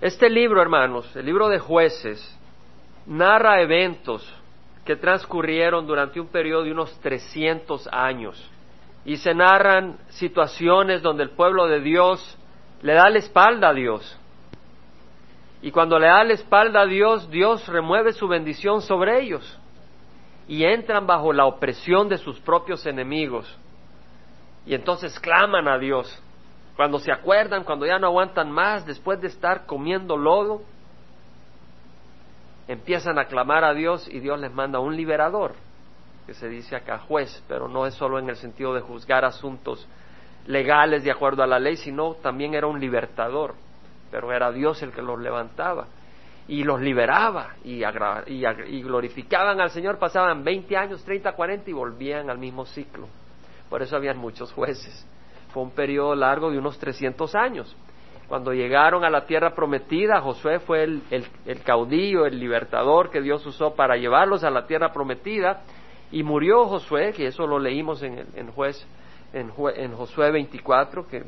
[0.00, 2.38] Este libro, hermanos, el libro de jueces,
[3.06, 4.26] narra eventos
[4.86, 8.50] que transcurrieron durante un periodo de unos 300 años
[9.04, 12.38] y se narran situaciones donde el pueblo de Dios
[12.80, 14.18] le da la espalda a Dios.
[15.60, 19.58] Y cuando le da la espalda a Dios, Dios remueve su bendición sobre ellos
[20.48, 23.54] y entran bajo la opresión de sus propios enemigos.
[24.64, 26.22] Y entonces claman a Dios
[26.80, 30.62] cuando se acuerdan, cuando ya no aguantan más, después de estar comiendo lodo,
[32.68, 35.52] empiezan a clamar a Dios y Dios les manda un liberador,
[36.26, 39.86] que se dice acá juez, pero no es solo en el sentido de juzgar asuntos
[40.46, 43.56] legales de acuerdo a la ley, sino también era un libertador,
[44.10, 45.86] pero era Dios el que los levantaba
[46.48, 52.30] y los liberaba y, y, glorificaban al Señor, pasaban 20 años, 30, 40 y volvían
[52.30, 53.06] al mismo ciclo.
[53.68, 55.06] Por eso habían muchos jueces.
[55.52, 57.76] Fue un periodo largo de unos 300 años.
[58.28, 61.02] Cuando llegaron a la tierra prometida, Josué fue el,
[61.64, 65.62] caudillo, el libertador que Dios usó para llevarlos a la tierra prometida.
[66.12, 68.86] Y murió Josué, que eso lo leímos en, en, juez,
[69.32, 71.24] en, en, Josué 24, que,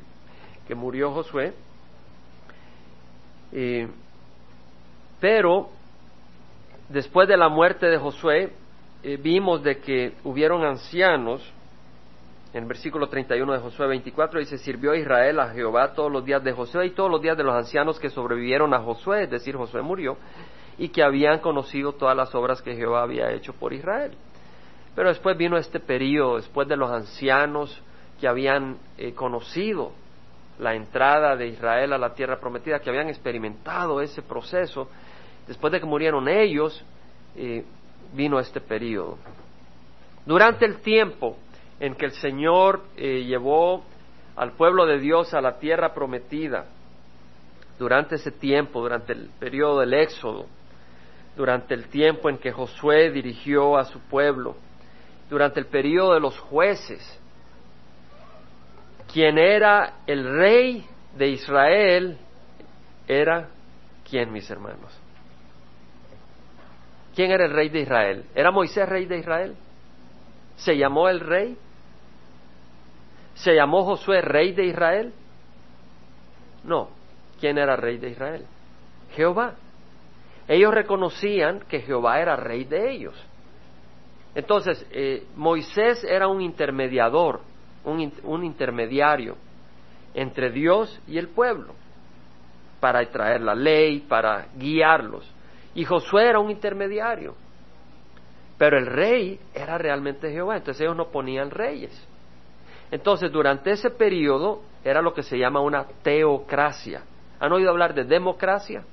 [0.67, 1.53] que murió Josué.
[5.21, 5.69] pero
[6.89, 8.53] después de la muerte de Josué,
[9.03, 11.43] eh, vimos de que hubieron ancianos
[12.53, 16.45] en el versículo 31 de Josué 24 dice, sirvió Israel a Jehová todos los días
[16.45, 19.57] de Josué y todos los días de los ancianos que sobrevivieron a Josué, es decir,
[19.57, 20.19] Josué murió,
[20.77, 24.13] y que habían conocido todas las obras que Jehová había hecho por Israel.
[24.95, 27.83] Pero después vino este periodo, después de los ancianos
[28.21, 29.93] que habían eh, conocido
[30.59, 34.89] la entrada de Israel a la tierra prometida, que habían experimentado ese proceso,
[35.47, 36.85] después de que murieron ellos,
[37.35, 37.65] eh,
[38.13, 39.17] vino este periodo.
[40.27, 41.39] Durante el tiempo
[41.83, 43.83] en que el Señor eh, llevó
[44.37, 46.67] al pueblo de Dios a la tierra prometida,
[47.77, 50.47] durante ese tiempo, durante el periodo del Éxodo,
[51.37, 54.55] durante el tiempo en que Josué dirigió a su pueblo,
[55.29, 57.19] durante el periodo de los jueces,
[59.13, 60.87] quien era el rey
[61.17, 62.17] de Israel
[63.09, 63.49] era
[64.09, 64.97] quién, mis hermanos.
[67.17, 68.25] ¿Quién era el rey de Israel?
[68.37, 69.57] ¿Era Moisés rey de Israel?
[70.55, 71.59] ¿Se llamó el rey?
[73.35, 75.13] ¿Se llamó Josué rey de Israel?
[76.65, 76.91] No.
[77.41, 78.47] ¿Quién era rey de Israel?
[79.15, 79.55] Jehová.
[80.49, 83.15] Ellos reconocían que Jehová era rey de ellos.
[84.35, 87.41] Entonces, eh, Moisés era un intermediador,
[87.85, 89.37] un, un intermediario
[90.15, 91.75] entre Dios y el pueblo,
[92.81, 95.31] para traer la ley, para guiarlos.
[95.75, 97.35] Y Josué era un intermediario.
[98.59, 101.93] Pero el rey era realmente Jehová, entonces ellos no ponían reyes.
[102.93, 107.03] Entonces, durante ese periodo era lo que se llama una teocracia.
[107.41, 108.85] ¿Han oído hablar de democracia?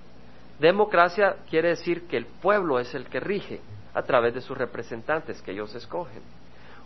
[0.58, 3.60] Democracia quiere decir que el pueblo es el que rige
[3.94, 6.22] a través de sus representantes que ellos escogen.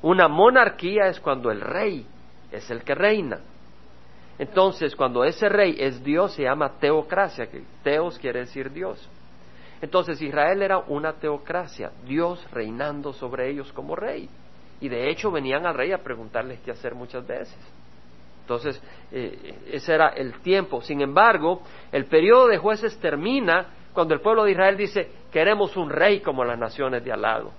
[0.01, 2.03] Una monarquía es cuando el rey
[2.51, 3.41] es el que reina.
[4.39, 9.07] Entonces, cuando ese rey es Dios, se llama teocracia, que teos quiere decir Dios.
[9.83, 14.27] Entonces, Israel era una teocracia, Dios reinando sobre ellos como rey
[14.83, 17.57] y de hecho venían al rey a preguntarles qué hacer muchas veces.
[18.41, 18.83] Entonces,
[19.13, 20.81] eh, ese era el tiempo.
[20.81, 25.89] Sin embargo, el periodo de jueces termina cuando el pueblo de Israel dice, queremos un
[25.89, 27.51] rey como las naciones de al lado.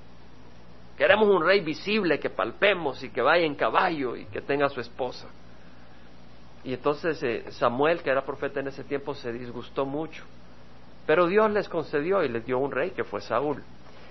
[0.99, 4.83] Queremos un rey visible que palpemos y que vaya en caballo y que tenga su
[4.83, 5.27] esposa.
[6.63, 10.23] Y entonces eh, Samuel, que era profeta en ese tiempo, se disgustó mucho.
[11.07, 13.63] Pero Dios les concedió y les dio un rey que fue Saúl.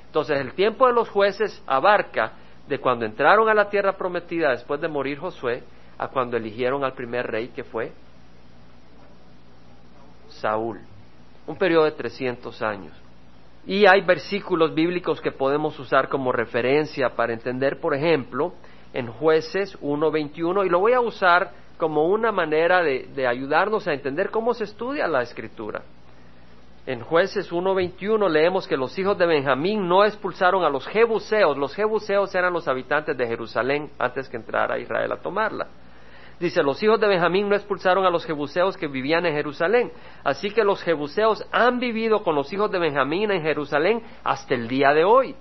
[0.07, 2.33] Entonces el tiempo de los jueces abarca
[2.67, 5.63] de cuando entraron a la tierra prometida después de morir Josué
[5.97, 7.91] a cuando eligieron al primer rey que fue
[10.29, 10.79] Saúl.
[11.45, 12.93] Un periodo de 300 años.
[13.65, 18.53] Y hay versículos bíblicos que podemos usar como referencia para entender, por ejemplo,
[18.93, 23.93] en jueces 1.21, y lo voy a usar como una manera de, de ayudarnos a
[23.93, 25.81] entender cómo se estudia la escritura.
[26.85, 31.57] En jueces 1.21 leemos que los hijos de Benjamín no expulsaron a los jebuseos.
[31.57, 35.67] Los jebuseos eran los habitantes de Jerusalén antes que entrara Israel a tomarla.
[36.41, 39.93] Dice, los hijos de Benjamín no expulsaron a los jebuseos que vivían en Jerusalén.
[40.25, 44.67] Así que los jebuseos han vivido con los hijos de Benjamín en Jerusalén hasta el
[44.67, 45.35] día de hoy.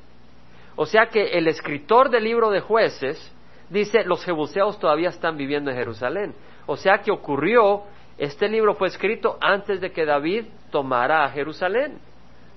[0.76, 3.34] O sea que el escritor del libro de jueces
[3.68, 6.34] dice, los jebuseos todavía están viviendo en Jerusalén.
[6.66, 7.82] O sea que ocurrió
[8.18, 11.98] este libro fue escrito antes de que David tomara a Jerusalén,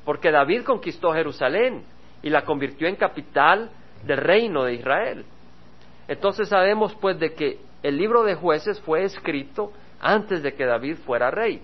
[0.03, 1.83] porque David conquistó Jerusalén
[2.21, 3.69] y la convirtió en capital
[4.05, 5.25] del reino de Israel.
[6.07, 10.97] Entonces sabemos pues de que el libro de jueces fue escrito antes de que David
[11.05, 11.61] fuera rey.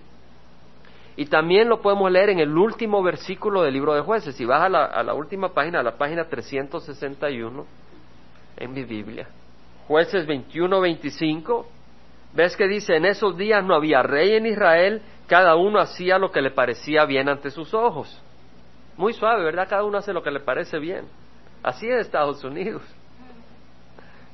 [1.15, 4.35] Y también lo podemos leer en el último versículo del libro de jueces.
[4.35, 7.65] Si vas a la, a la última página, a la página 361
[8.57, 9.27] en mi Biblia,
[9.88, 11.65] jueces 21-25,
[12.33, 16.31] ves que dice, en esos días no había rey en Israel, cada uno hacía lo
[16.31, 18.22] que le parecía bien ante sus ojos.
[18.98, 19.68] Muy suave, ¿verdad?
[19.69, 21.06] Cada uno hace lo que le parece bien.
[21.63, 22.83] Así en Estados Unidos.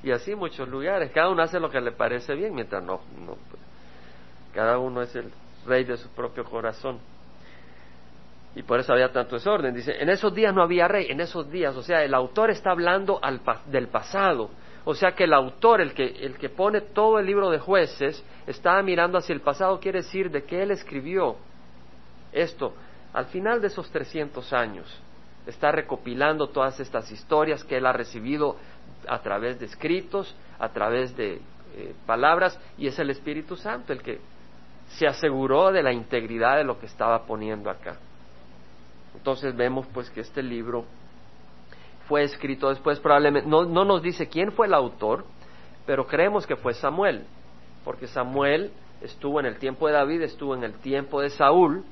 [0.03, 1.11] Y así muchos lugares.
[1.11, 3.61] Cada uno hace lo que le parece bien, mientras no, no pues,
[4.53, 5.31] cada uno es el
[5.65, 6.99] rey de su propio corazón.
[8.55, 9.75] Y por eso había tanto desorden.
[9.75, 12.71] Dice, en esos días no había rey, en esos días, o sea, el autor está
[12.71, 14.49] hablando al, del pasado.
[14.89, 18.23] O sea que el autor, el que, el que pone todo el libro de jueces,
[18.45, 21.35] estaba mirando hacia el pasado, quiere decir de que él escribió
[22.31, 22.73] esto
[23.11, 24.87] al final de esos 300 años.
[25.45, 28.55] Está recopilando todas estas historias que él ha recibido
[29.09, 31.41] a través de escritos, a través de
[31.75, 34.21] eh, palabras, y es el Espíritu Santo el que
[34.91, 37.97] se aseguró de la integridad de lo que estaba poniendo acá.
[39.13, 40.85] Entonces vemos pues que este libro
[42.07, 45.25] fue escrito después probablemente, no, no nos dice quién fue el autor,
[45.85, 47.25] pero creemos que fue Samuel,
[47.83, 48.71] porque Samuel
[49.01, 51.83] estuvo en el tiempo de David, estuvo en el tiempo de Saúl,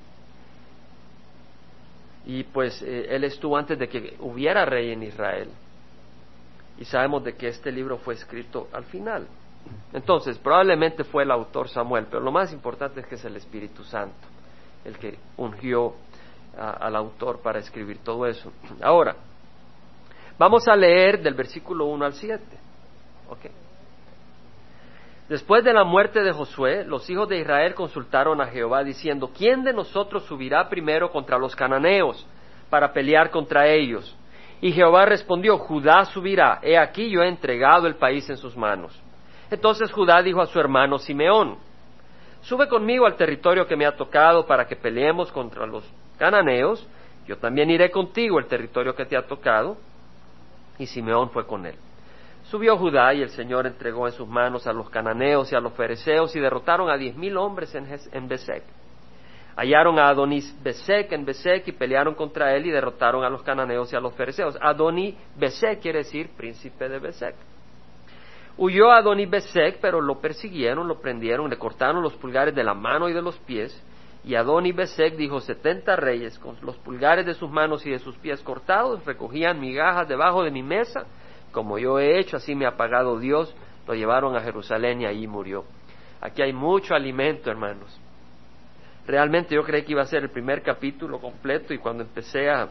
[2.26, 5.50] y pues eh, él estuvo antes de que hubiera rey en Israel.
[6.78, 9.28] Y sabemos de que este libro fue escrito al final.
[9.94, 13.84] Entonces, probablemente fue el autor Samuel, pero lo más importante es que es el Espíritu
[13.84, 14.28] Santo
[14.86, 15.96] el que ungió
[16.58, 18.52] al autor para escribir todo eso.
[18.82, 19.16] Ahora,
[20.38, 22.44] vamos a leer del versículo 1 al 7.
[25.28, 29.64] Después de la muerte de Josué, los hijos de Israel consultaron a Jehová diciendo, ¿quién
[29.64, 32.28] de nosotros subirá primero contra los cananeos
[32.70, 34.16] para pelear contra ellos?
[34.62, 39.00] Y Jehová respondió, Judá subirá, he aquí yo he entregado el país en sus manos.
[39.50, 41.58] Entonces Judá dijo a su hermano Simeón,
[42.42, 45.84] sube conmigo al territorio que me ha tocado para que peleemos contra los
[46.20, 46.88] cananeos,
[47.26, 49.78] yo también iré contigo al territorio que te ha tocado.
[50.78, 51.76] Y Simeón fue con él.
[52.44, 55.74] Subió Judá y el Señor entregó en sus manos a los cananeos y a los
[55.74, 58.64] fereceos y derrotaron a diez mil hombres en, en Besek.
[59.56, 63.92] Hallaron a Adonis Besek en Besek y pelearon contra él y derrotaron a los cananeos
[63.92, 64.58] y a los fereceos.
[64.62, 67.36] Adonis Besek quiere decir príncipe de Besek.
[68.58, 73.10] Huyó Adonis Besek, pero lo persiguieron, lo prendieron, le cortaron los pulgares de la mano
[73.10, 73.82] y de los pies.
[74.26, 78.18] Y Adoni Besek dijo, setenta reyes con los pulgares de sus manos y de sus
[78.18, 81.06] pies cortados recogían migajas debajo de mi mesa,
[81.52, 83.56] como yo he hecho, así me ha pagado Dios.
[83.88, 85.64] Lo llevaron a Jerusalén y allí murió.
[86.20, 88.02] Aquí hay mucho alimento, hermanos.
[89.06, 92.68] Realmente yo creí que iba a ser el primer capítulo completo y cuando empecé a,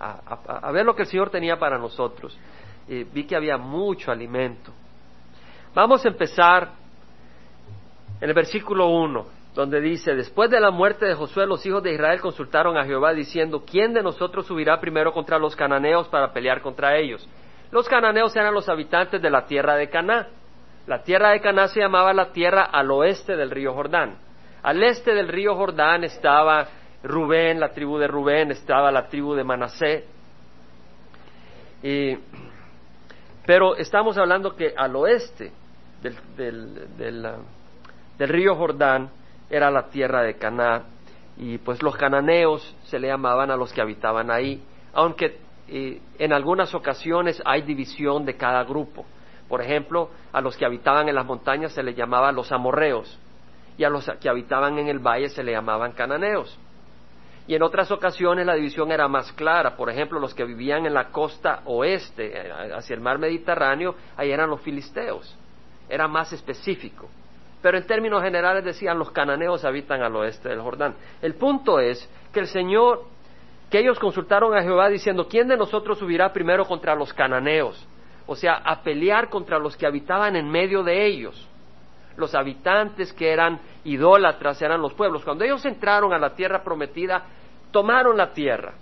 [0.00, 2.38] a, ver lo que el Señor tenía para nosotros,
[2.88, 4.72] eh, vi que había mucho alimento.
[5.74, 6.70] Vamos a empezar
[8.18, 11.92] en el versículo 1, donde dice, después de la muerte de Josué, los hijos de
[11.92, 16.62] Israel consultaron a Jehová diciendo, ¿quién de nosotros subirá primero contra los cananeos para pelear
[16.62, 17.28] contra ellos?
[17.72, 20.28] Los cananeos eran los habitantes de la tierra de Caná.
[20.86, 24.18] La tierra de Caná se llamaba la tierra al oeste del río Jordán.
[24.62, 26.68] Al este del río Jordán estaba
[27.02, 30.04] Rubén, la tribu de Rubén, estaba la tribu de Manasé.
[33.44, 35.50] pero estamos hablando que al oeste
[36.00, 37.34] del,
[38.20, 39.18] río Jordán
[39.50, 40.84] era la tierra de Caná
[41.36, 44.62] y pues los cananeos se le llamaban a los que habitaban ahí,
[44.92, 45.38] aunque
[45.68, 49.06] eh, en algunas ocasiones hay división de cada grupo.
[49.48, 53.18] Por ejemplo, a los que habitaban en las montañas se les llamaba los amorreos,
[53.78, 56.58] y a los que habitaban en el valle se le llamaban cananeos.
[57.46, 59.74] Y en otras ocasiones la división era más clara.
[59.74, 64.30] Por ejemplo, los que vivían en la costa oeste, eh, hacia el mar Mediterráneo, ahí
[64.30, 65.34] eran los filisteos.
[65.88, 67.08] Era más específico.
[67.60, 70.94] Pero en términos generales decían los cananeos habitan al oeste del Jordán.
[71.20, 73.02] El punto es que el Señor,
[73.70, 77.86] que ellos consultaron a Jehová diciendo, ¿quién de nosotros subirá primero contra los cananeos?
[78.26, 81.48] O sea, a pelear contra los que habitaban en medio de ellos
[82.18, 85.24] los habitantes que eran idólatras eran los pueblos.
[85.24, 87.22] Cuando ellos entraron a la tierra prometida,
[87.70, 88.74] tomaron la tierra,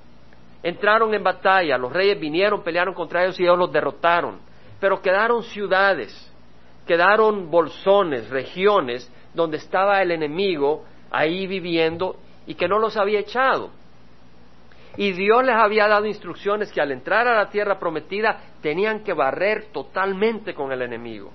[0.62, 4.40] entraron en batalla, los reyes vinieron, pelearon contra ellos y ellos los derrotaron.
[4.80, 6.33] Pero quedaron ciudades,
[6.87, 12.16] quedaron bolsones, regiones donde estaba el enemigo ahí viviendo
[12.47, 13.71] y que no los había echado.
[14.97, 19.12] Y Dios les había dado instrucciones que al entrar a la tierra prometida tenían que
[19.12, 21.33] barrer totalmente con el enemigo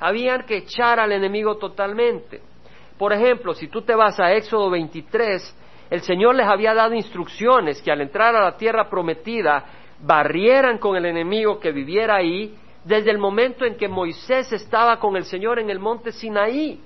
[0.00, 2.42] habían que echar al enemigo totalmente.
[2.98, 7.80] Por ejemplo, si tú te vas a Éxodo 23, el Señor les había dado instrucciones
[7.82, 9.64] que al entrar a la tierra prometida
[10.00, 15.16] barrieran con el enemigo que viviera ahí desde el momento en que Moisés estaba con
[15.16, 16.80] el Señor en el monte Sinaí.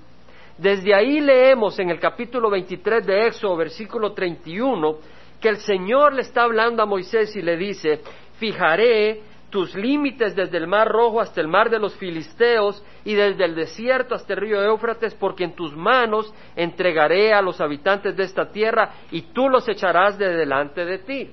[0.57, 4.97] Desde ahí leemos en el capítulo 23 de Éxodo, versículo 31,
[5.39, 8.01] que el Señor le está hablando a Moisés y le dice,
[8.39, 13.45] fijaré tus límites desde el mar rojo hasta el mar de los filisteos y desde
[13.45, 18.23] el desierto hasta el río Éufrates, porque en tus manos entregaré a los habitantes de
[18.23, 21.31] esta tierra y tú los echarás de delante de ti.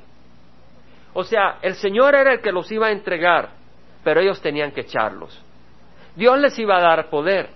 [1.12, 3.50] O sea, el Señor era el que los iba a entregar,
[4.06, 5.36] pero ellos tenían que echarlos.
[6.14, 7.50] Dios les iba a dar poder.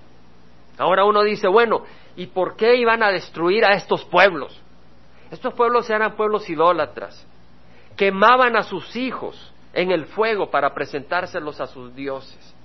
[0.79, 1.85] Ahora uno dice, bueno,
[2.17, 4.61] ¿y por qué iban a destruir a estos pueblos?
[5.31, 7.25] Estos pueblos eran pueblos idólatras.
[7.97, 12.57] Quemaban a sus hijos en el fuego para presentárselos a sus dioses,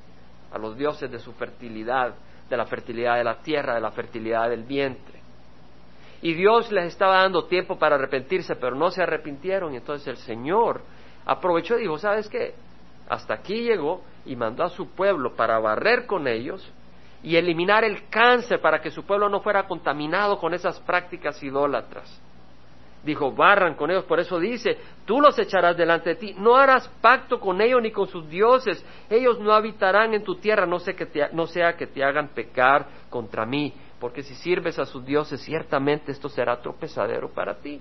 [0.51, 2.15] a los dioses de su fertilidad,
[2.49, 5.19] de la fertilidad de la tierra, de la fertilidad del vientre.
[6.23, 9.75] Y Dios les estaba dando tiempo para arrepentirse, pero no se arrepintieron.
[9.75, 10.81] Entonces el Señor
[11.23, 12.55] aprovechó y dijo, ¿sabes qué?
[13.07, 16.71] Hasta aquí llegó y mandó a su pueblo para barrer con ellos
[17.21, 22.21] y eliminar el cáncer para que su pueblo no fuera contaminado con esas prácticas idólatras.
[23.03, 26.87] Dijo, barran con ellos, por eso dice, tú los echarás delante de ti, no harás
[27.01, 31.29] pacto con ellos ni con sus dioses, ellos no habitarán en tu tierra, no, que
[31.31, 36.11] no sea que te hagan pecar contra mí, porque si sirves a sus dioses, ciertamente
[36.11, 37.79] esto será tropezadero para ti.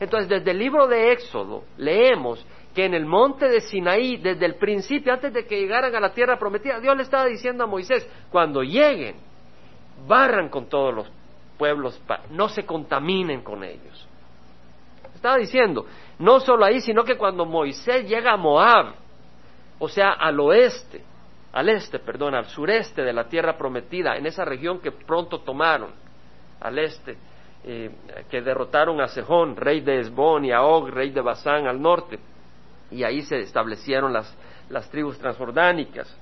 [0.00, 4.54] Entonces, desde el libro de Éxodo leemos que en el monte de Sinaí, desde el
[4.54, 8.08] principio, antes de que llegaran a la tierra prometida, Dios le estaba diciendo a Moisés,
[8.30, 9.16] cuando lleguen,
[10.06, 11.12] barran con todos los
[11.58, 14.08] pueblos, no se contaminen con ellos.
[15.14, 15.84] Estaba diciendo,
[16.18, 18.94] no solo ahí, sino que cuando Moisés llega a Moab,
[19.78, 21.02] o sea, al oeste,
[21.52, 25.90] al este, perdón, al sureste de la tierra prometida, en esa región que pronto tomaron,
[26.60, 27.18] al este,
[27.64, 27.90] eh,
[28.30, 32.18] que derrotaron a Sejón, rey de Esbón, y a Og, rey de Basán, al norte
[32.90, 34.34] y ahí se establecieron las,
[34.68, 36.14] las tribus transjordánicas.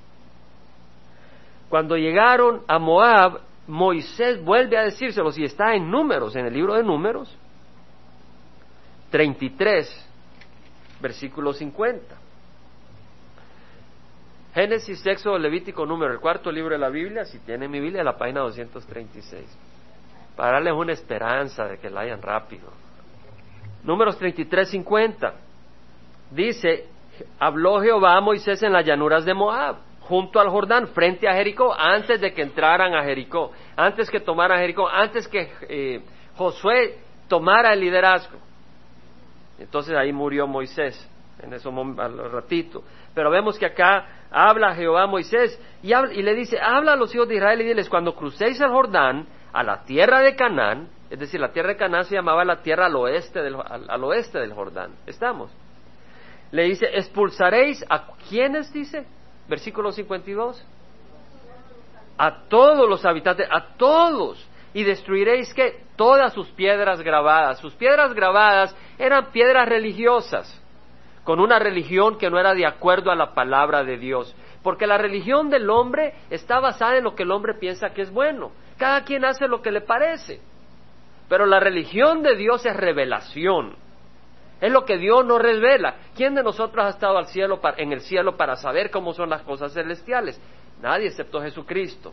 [1.68, 6.74] Cuando llegaron a Moab, Moisés vuelve a decírselo, si está en números, en el libro
[6.74, 7.34] de números,
[9.10, 10.08] 33,
[11.00, 12.16] versículo 50.
[14.54, 18.16] Génesis, Sexo, Levítico, número, el cuarto libro de la Biblia, si tiene mi Biblia, la
[18.16, 19.44] página 236.
[20.38, 22.70] Para darles una esperanza de que la hayan rápido.
[23.82, 25.34] Números 33, 50
[26.30, 26.86] dice,
[27.40, 31.74] habló Jehová a Moisés en las llanuras de Moab, junto al Jordán, frente a Jericó,
[31.76, 36.02] antes de que entraran a Jericó, antes que tomaran Jericó, antes que eh,
[36.36, 38.38] Josué tomara el liderazgo.
[39.58, 41.04] Entonces ahí murió Moisés,
[41.42, 41.68] en ese
[42.30, 42.84] ratito.
[43.12, 47.12] Pero vemos que acá habla Jehová a Moisés y, y, le dice, habla a los
[47.12, 51.18] hijos de Israel y diles, cuando crucéis el Jordán a la tierra de Canaán, es
[51.18, 54.52] decir, la tierra de Canaán se llamaba la tierra al oeste del, al oeste del
[54.52, 54.92] Jordán.
[55.06, 55.50] ¿Estamos?
[56.50, 59.04] le dice, expulsaréis a quienes, dice,
[59.48, 60.64] versículo 52,
[62.16, 67.58] a todos los habitantes, a todos, y destruiréis que todas sus piedras grabadas.
[67.58, 70.62] Sus piedras grabadas eran piedras religiosas,
[71.24, 74.34] con una religión que no era de acuerdo a la palabra de Dios.
[74.62, 78.10] Porque la religión del hombre está basada en lo que el hombre piensa que es
[78.10, 78.50] bueno.
[78.78, 80.40] Cada quien hace lo que le parece.
[81.28, 83.76] Pero la religión de Dios es revelación.
[84.60, 85.96] Es lo que Dios nos revela.
[86.16, 89.42] ¿Quién de nosotros ha estado al cielo en el cielo para saber cómo son las
[89.42, 90.40] cosas celestiales?
[90.80, 92.12] Nadie excepto Jesucristo.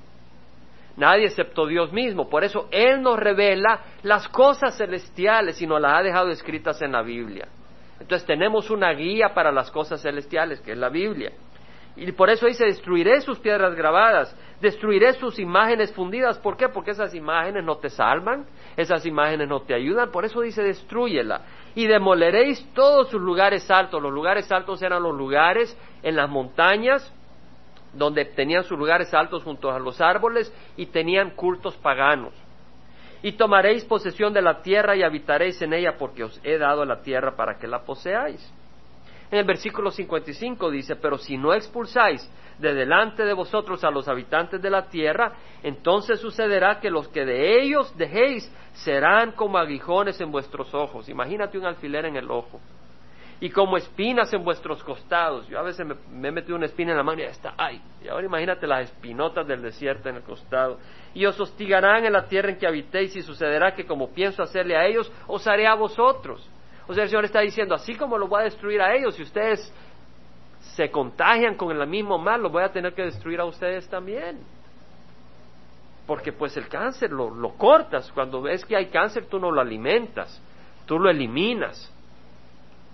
[0.97, 2.29] Nadie excepto Dios mismo.
[2.29, 6.91] Por eso Él nos revela las cosas celestiales y nos las ha dejado escritas en
[6.91, 7.47] la Biblia.
[7.99, 11.31] Entonces tenemos una guía para las cosas celestiales, que es la Biblia.
[11.97, 16.37] Y por eso dice, destruiré sus piedras grabadas, destruiré sus imágenes fundidas.
[16.39, 16.67] ¿Por qué?
[16.67, 20.11] Porque esas imágenes no te salvan, esas imágenes no te ayudan.
[20.11, 21.41] Por eso dice, destruyela
[21.73, 24.01] y demoleréis todos sus lugares altos.
[24.01, 27.13] Los lugares altos eran los lugares en las montañas
[27.93, 32.33] donde tenían sus lugares altos junto a los árboles y tenían cultos paganos.
[33.21, 37.01] Y tomaréis posesión de la tierra y habitaréis en ella porque os he dado la
[37.01, 38.53] tierra para que la poseáis.
[39.35, 42.25] En el versículo 55 dice, pero si no expulsáis
[42.57, 47.25] de delante de vosotros a los habitantes de la tierra, entonces sucederá que los que
[47.25, 51.09] de ellos dejéis serán como aguijones en vuestros ojos.
[51.09, 52.61] Imagínate un alfiler en el ojo.
[53.41, 55.45] Y como espinas en vuestros costados.
[55.49, 57.81] Yo a veces me, he metido una espina en la mano y ya está, ay.
[58.01, 60.79] Y ahora imagínate las espinotas del desierto en el costado.
[61.13, 64.77] Y os hostigarán en la tierra en que habitéis y sucederá que como pienso hacerle
[64.77, 66.49] a ellos, os haré a vosotros.
[66.87, 69.23] O sea, el Señor está diciendo, así como lo voy a destruir a ellos, si
[69.23, 69.73] ustedes
[70.59, 74.39] se contagian con el mismo mal, lo voy a tener que destruir a ustedes también.
[76.05, 79.61] Porque pues el cáncer lo, lo cortas, cuando ves que hay cáncer tú no lo
[79.61, 80.41] alimentas,
[80.85, 81.91] tú lo eliminas.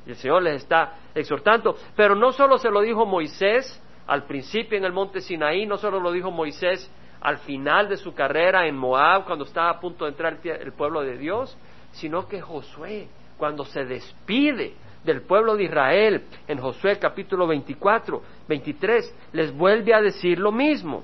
[0.05, 1.75] Y el Señor les está exhortando.
[1.95, 5.99] Pero no solo se lo dijo Moisés al principio en el monte Sinaí, no solo
[5.99, 6.89] lo dijo Moisés
[7.21, 11.01] al final de su carrera en Moab, cuando estaba a punto de entrar el pueblo
[11.01, 11.55] de Dios,
[11.91, 13.07] sino que Josué,
[13.41, 19.99] cuando se despide del pueblo de Israel en Josué capítulo 24, 23, les vuelve a
[19.99, 21.03] decir lo mismo.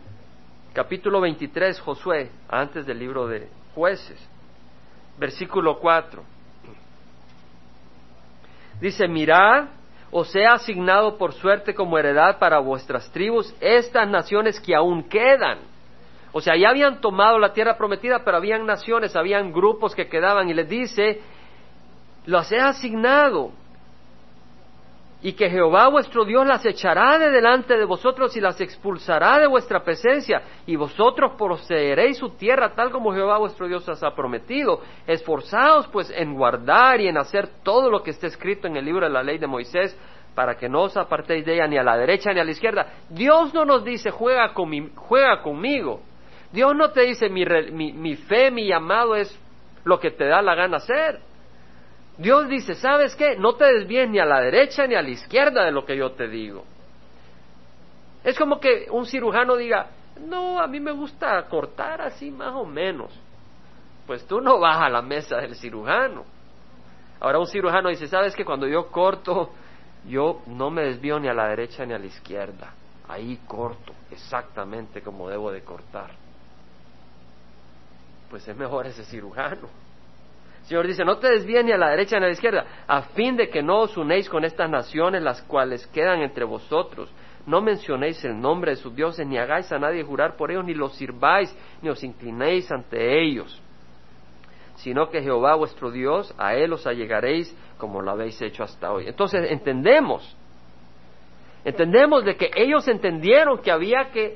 [0.72, 4.24] Capítulo 23, Josué, antes del libro de jueces,
[5.18, 6.24] versículo 4.
[8.82, 9.70] Dice, mirad,
[10.12, 15.58] os he asignado por suerte como heredad para vuestras tribus estas naciones que aún quedan.
[16.34, 20.48] O sea, ya habían tomado la tierra prometida, pero habían naciones, habían grupos que quedaban
[20.50, 21.20] y les dice,
[22.28, 23.52] los he asignado
[25.22, 29.48] y que Jehová vuestro Dios las echará de delante de vosotros y las expulsará de
[29.48, 34.82] vuestra presencia, y vosotros poseeréis su tierra tal como Jehová vuestro Dios os ha prometido.
[35.08, 39.08] Esforzaos pues en guardar y en hacer todo lo que está escrito en el libro
[39.08, 39.98] de la ley de Moisés,
[40.36, 42.86] para que no os apartéis de ella ni a la derecha ni a la izquierda.
[43.10, 44.54] Dios no nos dice juega,
[44.96, 46.02] juega conmigo.
[46.52, 49.36] Dios no te dice mi, mi, mi fe, mi llamado es
[49.84, 51.27] lo que te da la gana hacer.
[52.18, 53.36] Dios dice, ¿sabes qué?
[53.38, 56.12] No te desvíes ni a la derecha ni a la izquierda de lo que yo
[56.14, 56.64] te digo.
[58.24, 59.88] Es como que un cirujano diga,
[60.26, 63.14] no, a mí me gusta cortar así más o menos.
[64.08, 66.26] Pues tú no vas a la mesa del cirujano.
[67.20, 68.44] Ahora un cirujano dice, ¿sabes qué?
[68.44, 69.52] Cuando yo corto,
[70.08, 72.74] yo no me desvío ni a la derecha ni a la izquierda.
[73.08, 76.12] Ahí corto, exactamente como debo de cortar.
[78.30, 79.70] Pues es mejor ese cirujano.
[80.68, 83.38] Señor dice, no te desvíes ni a la derecha ni a la izquierda, a fin
[83.38, 87.10] de que no os unéis con estas naciones las cuales quedan entre vosotros.
[87.46, 90.74] No mencionéis el nombre de sus dioses, ni hagáis a nadie jurar por ellos, ni
[90.74, 93.62] los sirváis, ni os inclinéis ante ellos.
[94.76, 99.08] Sino que Jehová vuestro Dios, a Él os allegaréis como lo habéis hecho hasta hoy.
[99.08, 100.36] Entonces entendemos,
[101.64, 104.36] entendemos de que ellos entendieron que había que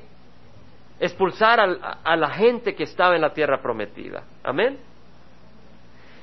[0.98, 4.24] expulsar a la gente que estaba en la tierra prometida.
[4.42, 4.91] Amén.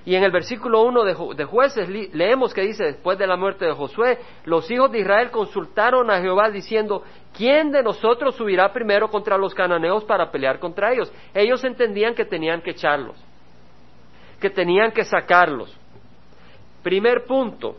[0.06, 1.04] Y en el versículo 1
[1.36, 5.30] de, jueces leemos que dice, después de la muerte de Josué, los hijos de Israel
[5.30, 7.04] consultaron a Jehová diciendo,
[7.36, 11.12] ¿quién de nosotros subirá primero contra los cananeos para pelear contra ellos?
[11.34, 13.18] Ellos entendían que tenían que echarlos,
[14.40, 15.76] que tenían que sacarlos.
[16.82, 17.76] Primer punto,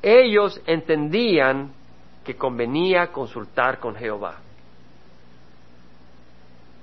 [0.00, 1.72] ellos entendían
[2.24, 4.38] que convenía consultar con Jehová.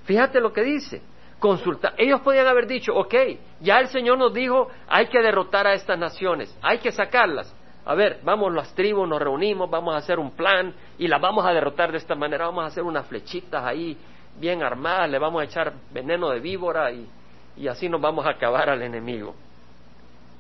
[0.04, 1.02] Fíjate lo que dice,
[1.39, 1.93] consultar.
[1.97, 3.13] Ellos podían haber dicho, ok,
[3.60, 7.54] ya el Señor nos dijo, hay que derrotar a estas naciones, hay que sacarlas.
[7.86, 11.45] A ver, vamos las tribus, nos reunimos, vamos a hacer un plan y las vamos
[11.45, 13.97] a derrotar de esta manera, vamos a hacer unas flechitas ahí
[14.39, 17.08] bien armadas, le vamos a echar veneno de víbora y,
[17.56, 19.36] y así nos vamos a acabar al enemigo.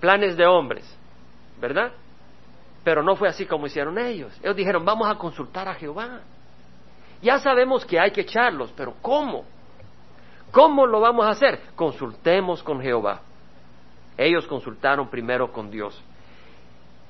[0.01, 0.85] Planes de hombres,
[1.59, 1.91] ¿verdad?
[2.83, 4.37] Pero no fue así como hicieron ellos.
[4.41, 6.21] Ellos dijeron, vamos a consultar a Jehová.
[7.21, 9.45] Ya sabemos que hay que echarlos, pero ¿cómo?
[10.57, 11.59] ¿Cómo lo vamos a hacer?
[11.75, 13.21] Consultemos con Jehová.
[14.17, 16.03] Ellos consultaron primero con Dios.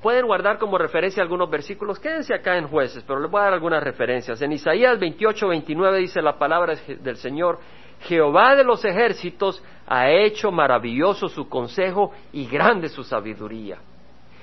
[0.02, 1.98] Pueden guardar como referencia algunos versículos.
[1.98, 4.42] Quédense acá en jueces, pero les voy a dar algunas referencias.
[4.42, 7.58] En Isaías 28, 29 dice la palabra del Señor,
[8.00, 13.78] Jehová de los ejércitos ha hecho maravilloso su consejo y grande su sabiduría.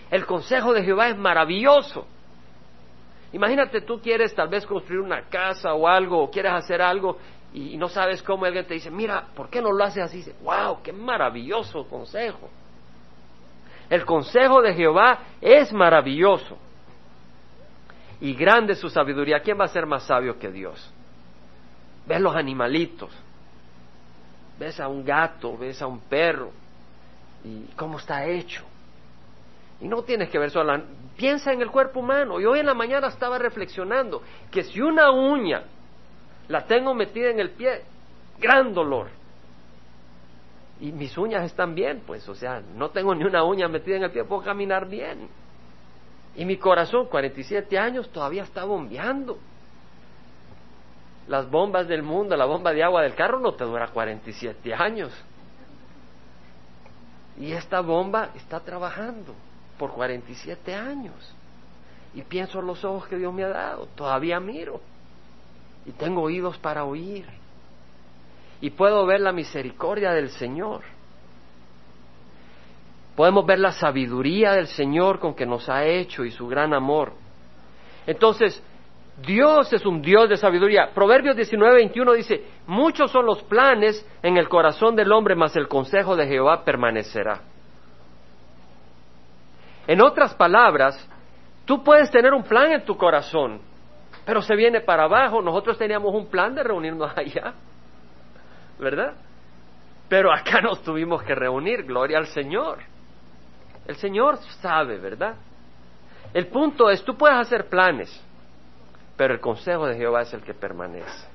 [0.10, 2.08] El consejo de Jehová es maravilloso.
[3.34, 7.18] Imagínate tú quieres tal vez construir una casa o algo, o quieres hacer algo
[7.56, 10.18] y, no sabes cómo alguien te dice, mira, ¿por qué no lo haces así?
[10.18, 12.50] Dice, wow, qué maravilloso consejo.
[13.90, 16.58] El consejo de Jehová es maravilloso
[18.20, 19.40] y grande su sabiduría.
[19.40, 20.92] ¿Quién va a ser más sabio que Dios?
[22.06, 23.12] Ves los animalitos,
[24.60, 26.52] ves a un gato, ves a un perro
[27.46, 28.66] y cómo está hecho.
[29.80, 30.78] Y no tienes que ver solo,
[31.16, 32.38] piensa en el cuerpo humano.
[32.42, 35.64] Y hoy en la mañana estaba reflexionando que si una uña
[36.48, 37.82] la tengo metida en el pie,
[38.40, 39.08] gran dolor.
[40.80, 44.04] Y mis uñas están bien, pues, o sea, no tengo ni una uña metida en
[44.04, 45.30] el pie, puedo caminar bien.
[46.36, 49.40] Y mi corazón, 47 años, todavía está bombeando.
[51.28, 55.12] Las bombas del mundo, la bomba de agua del carro no te dura 47 años.
[57.40, 59.34] Y esta bomba está trabajando
[59.80, 61.34] por 47 años.
[62.14, 64.82] Y pienso en los ojos que Dios me ha dado, todavía miro
[65.86, 67.26] y tengo oídos para oír
[68.62, 70.82] y puedo ver la misericordia del Señor.
[73.16, 77.14] Podemos ver la sabiduría del Señor con que nos ha hecho y su gran amor.
[78.08, 78.62] Entonces,
[79.26, 80.92] Dios es un Dios de sabiduría.
[80.94, 85.68] Proverbios 19, 21 dice, muchos son los planes en el corazón del hombre, mas el
[85.68, 87.42] consejo de Jehová permanecerá.
[89.88, 91.08] En otras palabras,
[91.64, 93.62] tú puedes tener un plan en tu corazón,
[94.26, 95.42] pero se viene para abajo.
[95.42, 97.54] Nosotros teníamos un plan de reunirnos allá,
[98.80, 99.14] ¿verdad?
[100.10, 102.80] Pero acá nos tuvimos que reunir, gloria al Señor.
[103.88, 105.36] El Señor sabe, ¿verdad?
[106.34, 108.24] El punto es, tú puedes hacer planes,
[109.16, 111.28] pero el consejo de Jehová es el que permanece.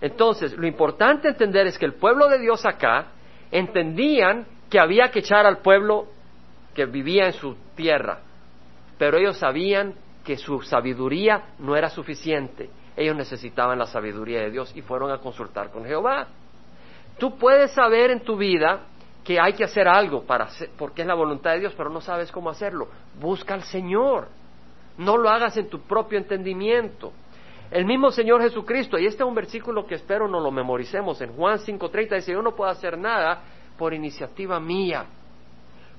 [0.00, 3.06] Entonces, lo importante entender es que el pueblo de Dios acá
[3.50, 6.06] entendían que había que echar al pueblo
[6.74, 8.20] que vivía en su tierra,
[8.98, 12.70] pero ellos sabían que su sabiduría no era suficiente.
[12.96, 16.28] Ellos necesitaban la sabiduría de Dios y fueron a consultar con Jehová.
[17.18, 18.86] Tú puedes saber en tu vida
[19.24, 22.32] que hay que hacer algo para porque es la voluntad de Dios, pero no sabes
[22.32, 22.88] cómo hacerlo.
[23.20, 24.28] Busca al Señor.
[24.98, 27.12] No lo hagas en tu propio entendimiento.
[27.70, 31.32] El mismo Señor Jesucristo, y este es un versículo que espero no lo memoricemos, en
[31.34, 33.42] Juan 5:30 dice, yo no puedo hacer nada
[33.78, 35.06] por iniciativa mía.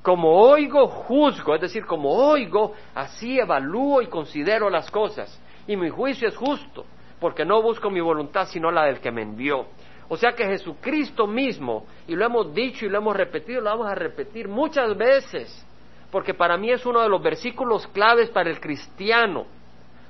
[0.02, 5.40] Como oigo, juzgo, es decir, como oigo, así evalúo y considero las cosas.
[5.68, 6.86] Y mi juicio es justo,
[7.20, 9.68] porque no busco mi voluntad, sino la del que me envió.
[10.10, 13.88] O sea que Jesucristo mismo, y lo hemos dicho y lo hemos repetido, lo vamos
[13.88, 15.66] a repetir muchas veces,
[16.12, 19.46] porque para mí es uno de los versículos claves para el cristiano,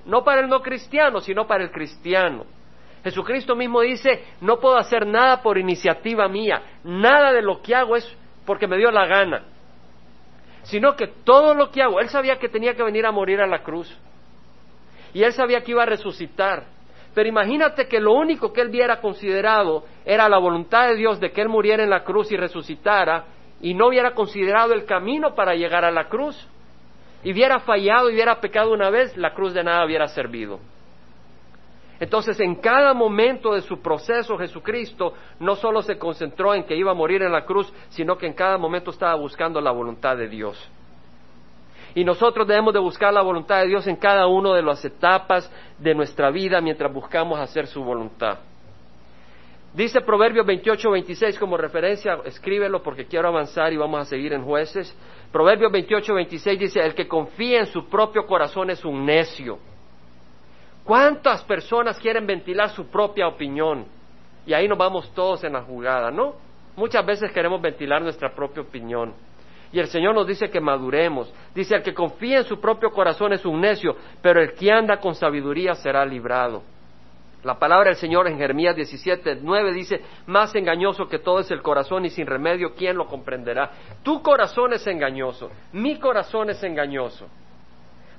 [0.06, 2.46] no para el no cristiano, sino para el cristiano.
[3.04, 7.96] Jesucristo mismo dice, no puedo hacer nada por iniciativa mía, nada de lo que hago
[7.96, 9.44] es porque me dio la gana,
[10.64, 13.48] sino que todo lo que hago, él sabía que tenía que venir a morir a
[13.48, 13.96] la cruz,
[15.14, 16.66] y él sabía que iba a resucitar,
[17.14, 21.32] pero imagínate que lo único que él hubiera considerado era la voluntad de Dios de
[21.32, 23.26] que él muriera en la cruz y resucitara
[23.62, 26.48] y no hubiera considerado el camino para llegar a la cruz.
[27.24, 30.60] Y hubiera fallado y hubiera pecado una vez, la cruz de nada hubiera servido.
[32.02, 36.90] Entonces, en cada momento de su proceso, Jesucristo no solo se concentró en que iba
[36.90, 40.28] a morir en la cruz, sino que en cada momento estaba buscando la voluntad de
[40.28, 40.58] Dios.
[41.94, 45.52] Y nosotros debemos de buscar la voluntad de Dios en cada una de las etapas
[45.78, 48.40] de nuestra vida mientras buscamos hacer su voluntad.
[49.72, 54.44] Dice Proverbios 28, 26 como referencia, escríbelo porque quiero avanzar y vamos a seguir en
[54.44, 54.98] jueces.
[55.32, 59.60] Proverbios 28, 26 dice, el que confía en su propio corazón es un necio.
[60.84, 63.86] ¿Cuántas personas quieren ventilar su propia opinión?
[64.46, 66.34] Y ahí nos vamos todos en la jugada, ¿no?
[66.76, 69.14] Muchas veces queremos ventilar nuestra propia opinión.
[69.72, 71.32] Y el Señor nos dice que maduremos.
[71.54, 74.98] Dice, el que confía en su propio corazón es un necio, pero el que anda
[74.98, 76.64] con sabiduría será librado.
[77.44, 81.62] La palabra del Señor en Jeremías 17, 9 dice, más engañoso que todo es el
[81.62, 83.72] corazón y sin remedio, ¿quién lo comprenderá?
[84.04, 87.28] Tu corazón es engañoso, mi corazón es engañoso.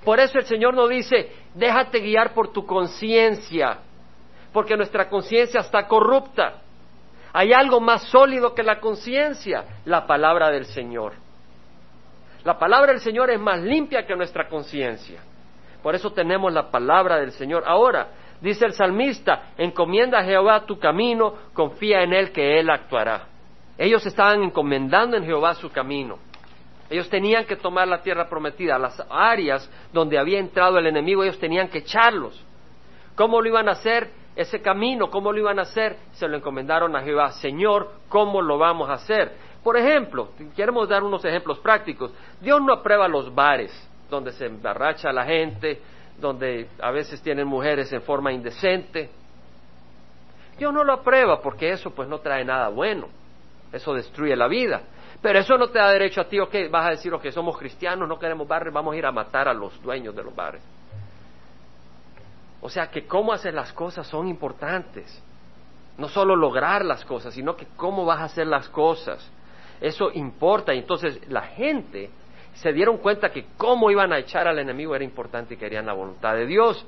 [0.04, 3.78] Por eso el Señor nos dice, déjate guiar por tu conciencia,
[4.52, 6.54] porque nuestra conciencia está corrupta.
[7.32, 11.14] Hay algo más sólido que la conciencia, la palabra del Señor.
[12.44, 15.20] La palabra del Señor es más limpia que nuestra conciencia.
[15.82, 17.62] Por eso tenemos la palabra del Señor.
[17.66, 18.08] Ahora,
[18.40, 23.26] dice el salmista, encomienda a Jehová tu camino, confía en Él que Él actuará.
[23.78, 26.18] Ellos estaban encomendando en Jehová su camino.
[26.92, 31.38] Ellos tenían que tomar la tierra prometida, las áreas donde había entrado el enemigo, ellos
[31.38, 32.38] tenían que echarlos.
[33.14, 34.10] ¿Cómo lo iban a hacer?
[34.36, 35.96] Ese camino, ¿cómo lo iban a hacer?
[36.12, 37.32] Se lo encomendaron a Jehová.
[37.32, 39.32] Señor, ¿cómo lo vamos a hacer?
[39.64, 42.12] Por ejemplo, queremos dar unos ejemplos prácticos.
[42.42, 43.72] Dios no aprueba los bares
[44.10, 45.80] donde se embarracha la gente,
[46.20, 49.08] donde a veces tienen mujeres en forma indecente.
[50.58, 53.08] Dios no lo aprueba porque eso pues no trae nada bueno.
[53.72, 54.82] Eso destruye la vida.
[55.22, 58.08] Pero eso no te da derecho a ti, ok, vas a decir, que somos cristianos,
[58.08, 60.62] no queremos bares, vamos a ir a matar a los dueños de los bares.
[62.60, 65.22] O sea que cómo hacer las cosas son importantes.
[65.96, 69.30] No solo lograr las cosas, sino que cómo vas a hacer las cosas.
[69.80, 70.74] Eso importa.
[70.74, 72.10] Y entonces la gente
[72.54, 75.92] se dieron cuenta que cómo iban a echar al enemigo era importante y querían la
[75.92, 76.84] voluntad de Dios.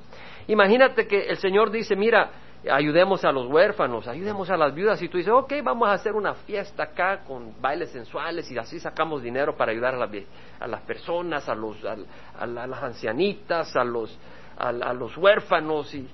[0.47, 2.31] Imagínate que el Señor dice, mira,
[2.69, 6.13] ayudemos a los huérfanos, ayudemos a las viudas, y tú dices, ok, vamos a hacer
[6.13, 10.09] una fiesta acá con bailes sensuales y así sacamos dinero para ayudar a,
[10.59, 14.17] a las personas, a, los, a, las ancianitas, a los,
[14.57, 16.07] a, los huérfanos, y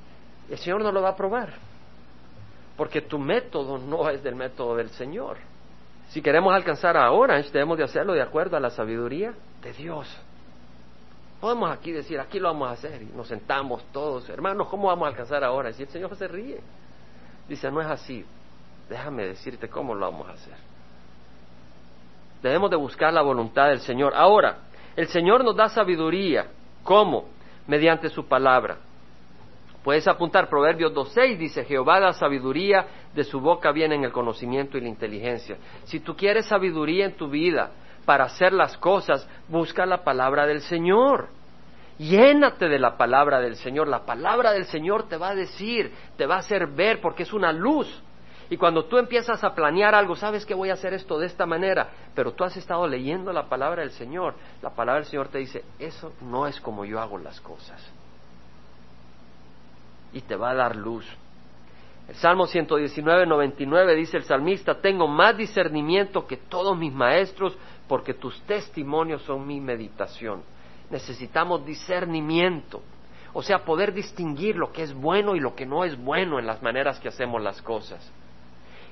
[0.49, 1.53] el Señor no lo va a aprobar,
[2.77, 5.37] porque tu método no es del método del Señor.
[6.09, 10.07] Si queremos alcanzar a Orange, debemos de hacerlo de acuerdo a la sabiduría de Dios.
[11.41, 15.06] Podemos aquí decir, aquí lo vamos a hacer, y nos sentamos todos, hermanos, ¿cómo vamos
[15.06, 15.82] a alcanzar a Orange?
[15.82, 16.60] Y el Señor se ríe.
[17.49, 18.23] Dice, no es así,
[18.88, 20.54] déjame decirte cómo lo vamos a hacer.
[22.43, 24.13] Debemos de buscar la voluntad del Señor.
[24.15, 24.60] Ahora,
[24.95, 26.45] el Señor nos da sabiduría.
[26.84, 27.25] ¿Cómo?
[27.67, 28.77] Mediante su palabra.
[29.84, 34.82] Puedes apuntar Proverbios 2.6, dice, Jehová da sabiduría, de su boca vienen el conocimiento y
[34.82, 35.58] la inteligencia.
[35.86, 37.71] Si tú quieres sabiduría en tu vida
[38.05, 41.29] para hacer las cosas, busca la palabra del Señor.
[41.97, 43.87] Llénate de la palabra del Señor.
[43.87, 47.33] La palabra del Señor te va a decir, te va a hacer ver porque es
[47.33, 47.87] una luz.
[48.49, 51.45] Y cuando tú empiezas a planear algo, sabes que voy a hacer esto de esta
[51.45, 54.35] manera, pero tú has estado leyendo la palabra del Señor.
[54.61, 57.81] La palabra del Señor te dice, eso no es como yo hago las cosas.
[60.11, 61.05] Y te va a dar luz.
[62.15, 68.41] Salmo 119, 99 dice el salmista, tengo más discernimiento que todos mis maestros porque tus
[68.43, 70.43] testimonios son mi meditación.
[70.89, 72.82] Necesitamos discernimiento,
[73.34, 76.45] o sea, poder distinguir lo que es bueno y lo que no es bueno en
[76.45, 78.12] las maneras que hacemos las cosas.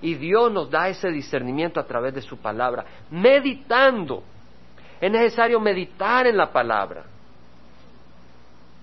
[0.01, 4.23] Y Dios nos da ese discernimiento a través de su palabra, meditando.
[5.01, 7.03] Es necesario meditar en la palabra.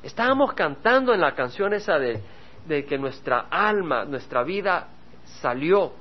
[0.02, 2.22] Estábamos cantando en la canción esa de,
[2.66, 4.88] de que nuestra alma, nuestra vida
[5.40, 5.92] salió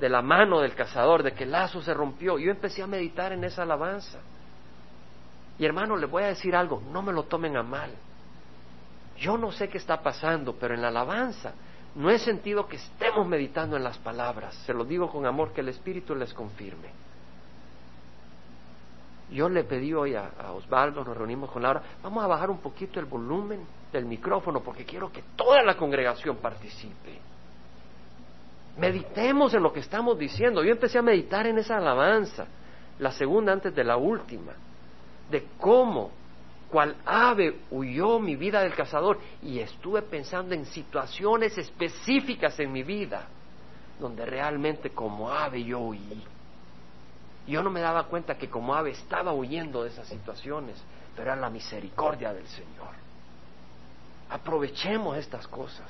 [0.00, 2.38] de la mano del cazador, de que el lazo se rompió.
[2.38, 4.18] Yo empecé a meditar en esa alabanza.
[5.58, 7.90] Y hermano, le voy a decir algo, no me lo tomen a mal.
[9.18, 11.52] Yo no sé qué está pasando, pero en la alabanza
[11.96, 14.54] no he sentido que estemos meditando en las palabras.
[14.66, 16.90] Se lo digo con amor, que el Espíritu les confirme.
[19.30, 22.98] Yo le pedí hoy a, Osvaldo, nos reunimos con Laura, vamos a bajar un poquito
[23.00, 27.18] el volumen del micrófono porque quiero que toda la congregación participe.
[28.76, 30.62] Meditemos en lo que estamos diciendo.
[30.62, 32.46] Yo empecé a meditar en esa alabanza,
[32.98, 34.52] la segunda antes de la última,
[35.30, 36.10] de cómo
[36.70, 42.82] cual ave huyó mi vida del cazador y estuve pensando en situaciones específicas en mi
[42.82, 43.26] vida
[43.98, 46.22] donde realmente como ave yo huí.
[47.46, 50.82] Yo no me daba cuenta que como ave estaba huyendo de esas situaciones,
[51.16, 53.07] pero era la misericordia del Señor.
[54.30, 55.86] Aprovechemos estas cosas.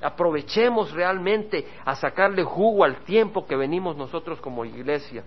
[0.00, 5.24] Aprovechemos realmente a sacarle jugo al tiempo que venimos nosotros como iglesia.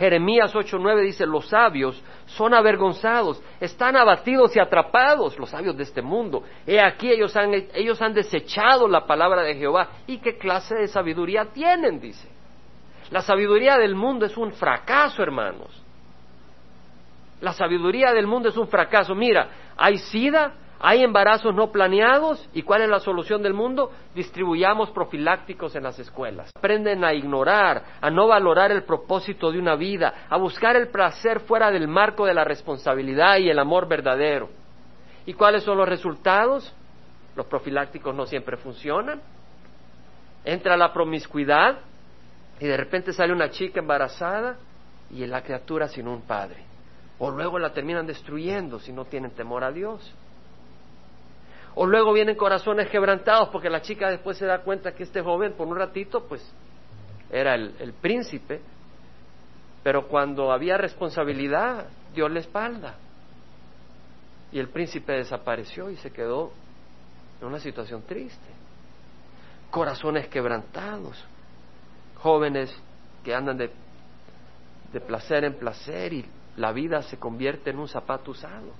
[0.00, 6.00] Jeremías 8:9 dice, los sabios son avergonzados, están abatidos y atrapados, los sabios de este
[6.00, 6.42] mundo.
[6.66, 9.88] He aquí ellos han, ellos han desechado la palabra de Jehová.
[10.06, 12.00] ¿Y qué clase de sabiduría tienen?
[12.00, 12.26] Dice.
[13.10, 15.68] La sabiduría del mundo es un fracaso, hermanos.
[17.42, 19.14] La sabiduría del mundo es un fracaso.
[19.14, 23.92] Mira, hay sida, hay embarazos no planeados y ¿cuál es la solución del mundo?
[24.14, 26.50] Distribuyamos profilácticos en las escuelas.
[26.56, 31.40] Aprenden a ignorar, a no valorar el propósito de una vida, a buscar el placer
[31.40, 34.48] fuera del marco de la responsabilidad y el amor verdadero.
[35.26, 36.74] ¿Y cuáles son los resultados?
[37.36, 39.20] Los profilácticos no siempre funcionan.
[40.46, 41.78] Entra la promiscuidad
[42.58, 44.56] y de repente sale una chica embarazada
[45.10, 46.64] y la criatura sin un padre.
[47.18, 50.14] O luego la terminan destruyendo si no tienen temor a Dios.
[51.74, 55.52] O luego vienen corazones quebrantados porque la chica después se da cuenta que este joven
[55.52, 56.42] por un ratito pues
[57.30, 58.60] era el, príncipe,
[59.82, 62.96] pero cuando había responsabilidad dio la espalda.
[64.52, 66.50] Y el príncipe desapareció y se quedó
[67.40, 68.48] en una situación triste.
[69.70, 71.24] Corazones quebrantados,
[72.16, 72.76] jóvenes
[73.22, 73.70] que andan de,
[74.92, 78.72] de placer en placer y la vida se convierte en un zapato usado.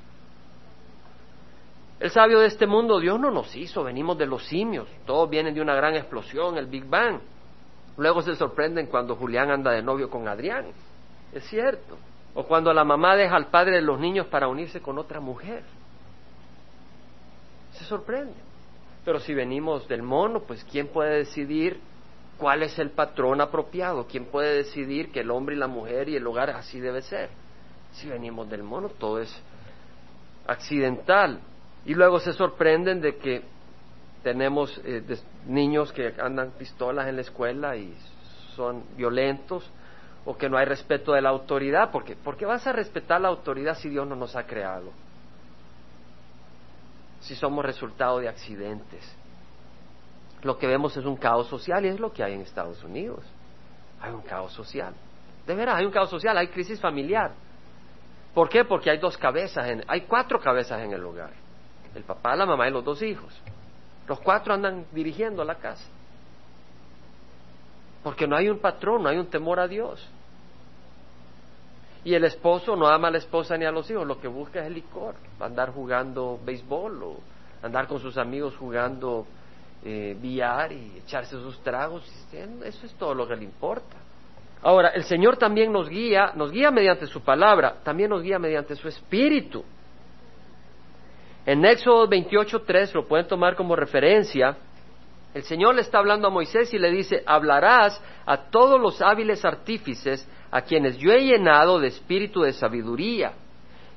[2.01, 5.55] El sabio de este mundo, Dios no nos hizo, venimos de los simios, todos vienen
[5.55, 7.21] de una gran explosión, el Big Bang.
[7.99, 10.69] Luego se sorprenden cuando Julián anda de novio con Adrián,
[11.35, 11.99] es cierto.
[12.35, 15.63] O cuando la mamá deja al padre de los niños para unirse con otra mujer.
[17.73, 18.35] Se sorprende.
[19.05, 21.81] Pero si venimos del mono, pues ¿quién puede decidir
[22.39, 24.07] cuál es el patrón apropiado?
[24.07, 27.29] ¿Quién puede decidir que el hombre y la mujer y el hogar así debe ser?
[27.93, 29.43] Si venimos del mono, todo es
[30.47, 31.41] accidental.
[31.85, 33.43] Y luego se sorprenden de que
[34.23, 35.03] tenemos eh,
[35.47, 37.95] niños que andan pistolas en la escuela y
[38.55, 39.69] son violentos
[40.27, 41.91] o que no hay respeto de la autoridad.
[41.91, 44.91] porque ¿Por qué vas a respetar la autoridad si Dios no nos ha creado?
[47.21, 49.17] Si somos resultado de accidentes.
[50.43, 53.25] Lo que vemos es un caos social y es lo que hay en Estados Unidos.
[54.01, 54.95] Hay un caos social.
[55.47, 57.33] De veras, hay un caos social, hay crisis familiar.
[58.35, 58.65] ¿Por qué?
[58.65, 61.31] Porque hay dos cabezas, en, hay cuatro cabezas en el hogar
[61.95, 63.33] el papá, la mamá y los dos hijos.
[64.07, 65.89] Los cuatro andan dirigiendo la casa.
[68.03, 70.07] Porque no hay un patrón, no hay un temor a Dios.
[72.03, 74.61] Y el esposo no ama a la esposa ni a los hijos, lo que busca
[74.61, 77.17] es el licor, andar jugando béisbol o
[77.63, 79.27] andar con sus amigos jugando
[79.85, 82.03] eh, VR y echarse sus tragos.
[82.33, 83.97] Eso es todo lo que le importa.
[84.63, 88.77] Ahora, el Señor también nos guía, nos guía mediante su palabra, también nos guía mediante
[88.77, 89.65] su espíritu.
[91.47, 94.57] En Éxodo 28.3 lo pueden tomar como referencia.
[95.33, 99.45] El Señor le está hablando a Moisés y le dice, hablarás a todos los hábiles
[99.45, 103.33] artífices a quienes yo he llenado de espíritu de sabiduría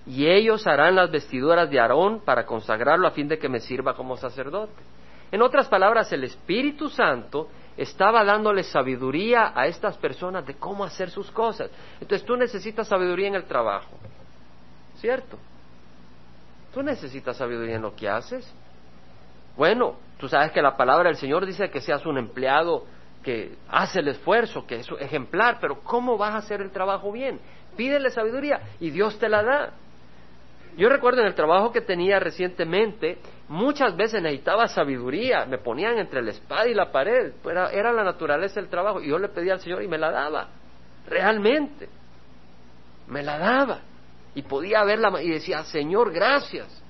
[0.06, 3.96] y ellos harán las vestiduras de Aarón para consagrarlo a fin de que me sirva
[3.96, 4.74] como sacerdote.
[5.32, 11.10] En otras palabras, el Espíritu Santo estaba dándole sabiduría a estas personas de cómo hacer
[11.10, 11.72] sus cosas.
[12.00, 13.98] Entonces tú necesitas sabiduría en el trabajo,
[14.98, 15.38] ¿cierto?
[16.74, 18.52] Tú necesitas sabiduría en lo que haces.
[19.56, 22.86] Bueno, tú sabes que la palabra del Señor dice que seas un empleado
[23.24, 27.40] que hace el esfuerzo, que es ejemplar, pero ¿cómo vas a hacer el trabajo bien?
[27.78, 29.74] Pídele sabiduría y Dios te la da.
[30.76, 36.24] Yo recuerdo en el trabajo que tenía recientemente, muchas veces necesitaba sabiduría, me ponían entre
[36.24, 39.54] la espada y la pared, era, era la naturaleza del trabajo, y yo le pedía
[39.54, 40.48] al Señor y me la daba,
[41.08, 41.88] realmente,
[43.08, 43.82] me la daba,
[44.36, 46.84] y podía verla y decía, Señor, gracias,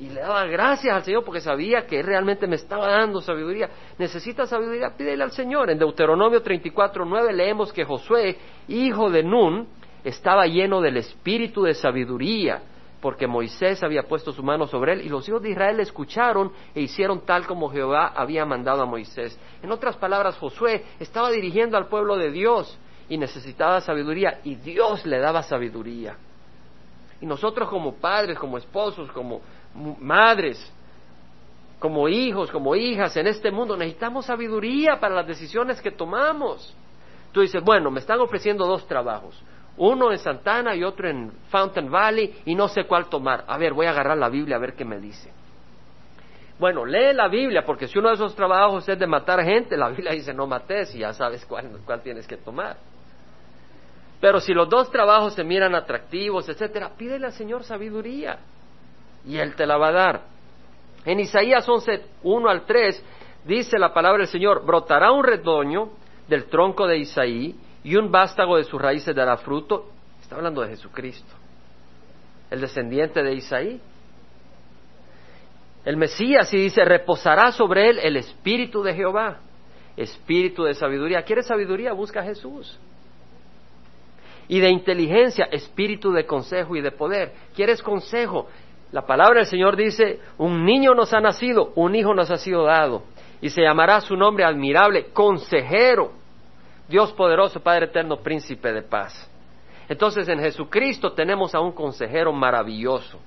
[0.00, 3.68] y le daba gracias al Señor porque sabía que realmente me estaba dando sabiduría.
[3.98, 5.70] Necesita sabiduría, pídele al Señor.
[5.70, 9.68] En Deuteronomio 34, 9 leemos que Josué, hijo de Nun,
[10.02, 12.62] estaba lleno del espíritu de sabiduría,
[13.02, 16.50] porque Moisés había puesto su mano sobre él y los hijos de Israel le escucharon
[16.74, 19.38] e hicieron tal como Jehová había mandado a Moisés.
[19.62, 22.78] En otras palabras, Josué estaba dirigiendo al pueblo de Dios
[23.10, 26.16] y necesitaba sabiduría y Dios le daba sabiduría.
[27.20, 29.42] Y nosotros como padres, como esposos, como
[30.00, 30.72] madres,
[31.78, 36.74] como hijos, como hijas en este mundo, necesitamos sabiduría para las decisiones que tomamos.
[37.32, 39.38] Tú dices, bueno, me están ofreciendo dos trabajos
[39.76, 43.44] uno en Santana y otro en Fountain Valley y no sé cuál tomar.
[43.46, 45.32] A ver, voy a agarrar la Biblia a ver qué me dice.
[46.58, 49.88] Bueno, lee la Biblia, porque si uno de esos trabajos es de matar gente, la
[49.88, 52.76] Biblia dice no mates y ya sabes cuál, cuál tienes que tomar.
[54.20, 58.38] Pero si los dos trabajos se miran atractivos, etcétera, pídele al Señor sabiduría
[59.24, 60.22] y Él te la va a dar.
[61.04, 63.04] En Isaías 11, 1 al 3,
[63.46, 65.90] dice la palabra del Señor, brotará un retoño
[66.28, 69.90] del tronco de Isaí y un vástago de sus raíces dará fruto.
[70.20, 71.34] Está hablando de Jesucristo,
[72.50, 73.80] el descendiente de Isaí.
[75.82, 79.38] El Mesías, y dice, reposará sobre él el espíritu de Jehová,
[79.96, 81.22] espíritu de sabiduría.
[81.22, 81.94] ¿Quieres sabiduría?
[81.94, 82.78] Busca a Jesús.
[84.50, 87.32] Y de inteligencia, espíritu de consejo y de poder.
[87.54, 88.48] ¿Quieres consejo?
[88.90, 92.64] La palabra del Señor dice, un niño nos ha nacido, un hijo nos ha sido
[92.64, 93.04] dado,
[93.40, 96.10] y se llamará su nombre admirable, consejero,
[96.88, 99.30] Dios poderoso, Padre eterno, príncipe de paz.
[99.88, 103.20] Entonces en Jesucristo tenemos a un consejero maravilloso.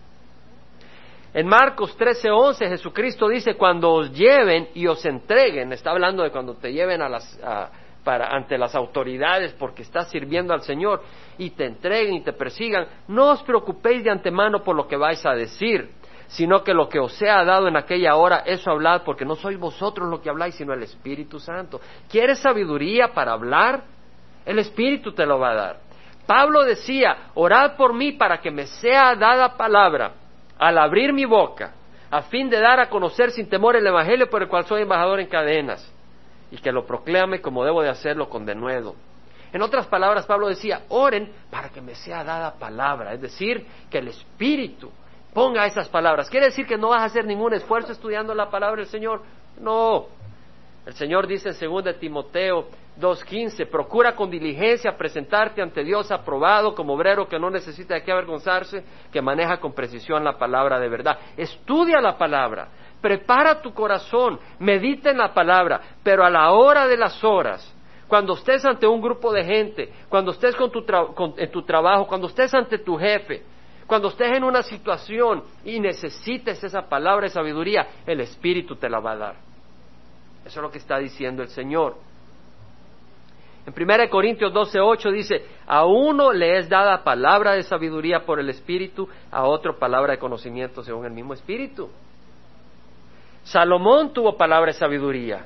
[1.33, 6.55] En Marcos 13:11 Jesucristo dice, cuando os lleven y os entreguen, está hablando de cuando
[6.55, 7.39] te lleven a las,
[8.03, 11.01] para, ante las autoridades porque estás sirviendo al Señor
[11.37, 15.25] y te entreguen y te persigan, no os preocupéis de antemano por lo que vais
[15.25, 15.89] a decir
[16.27, 19.59] sino que lo que os sea dado en aquella hora, eso hablad, porque no sois
[19.59, 21.79] vosotros lo que habláis, sino el Espíritu Santo.
[22.09, 23.83] ¿Quieres sabiduría para hablar?
[24.43, 25.79] El Espíritu te lo va a dar.
[26.25, 30.13] Pablo decía, orad por mí para que me sea dada palabra
[30.57, 31.73] al abrir mi boca,
[32.09, 35.19] a fin de dar a conocer sin temor el Evangelio por el cual soy embajador
[35.19, 35.91] en cadenas,
[36.53, 38.93] y que lo proclame como debo de hacerlo con denuedo.
[39.51, 43.97] En otras palabras, Pablo decía, oren para que me sea dada palabra, es decir, que
[43.97, 44.91] el Espíritu
[45.33, 46.29] ponga esas palabras.
[46.29, 49.23] ¿Quiere decir que no vas a hacer ningún esfuerzo estudiando la palabra del Señor?
[49.59, 50.05] No.
[50.85, 52.67] El Señor dice en 2 Timoteo
[52.99, 58.11] 2.15, procura con diligencia presentarte ante Dios aprobado como obrero que no necesita de qué
[58.11, 61.17] avergonzarse, que maneja con precisión la palabra de verdad.
[61.37, 62.67] Estudia la palabra,
[63.01, 67.73] prepara tu corazón, medita en la palabra, pero a la hora de las horas,
[68.07, 70.85] cuando estés ante un grupo de gente, cuando estés con tu
[71.37, 73.41] en tu trabajo, cuando estés ante tu jefe,
[73.87, 78.99] cuando estés en una situación y necesites esa palabra de sabiduría, el Espíritu te la
[78.99, 79.52] va a dar.
[80.45, 81.95] Eso es lo que está diciendo el Señor.
[83.65, 88.49] En 1 Corintios 12:8 dice, a uno le es dada palabra de sabiduría por el
[88.49, 91.89] Espíritu, a otro palabra de conocimiento según el mismo Espíritu.
[93.43, 95.45] Salomón tuvo palabra de sabiduría.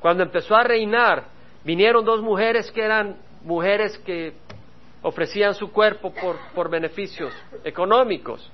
[0.00, 1.24] Cuando empezó a reinar,
[1.64, 4.34] vinieron dos mujeres que eran mujeres que
[5.02, 8.50] ofrecían su cuerpo por, por beneficios económicos.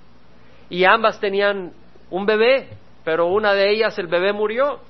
[0.69, 1.73] Y ambas tenían
[2.11, 2.69] un bebé,
[3.05, 4.81] pero una de ellas el bebé murió.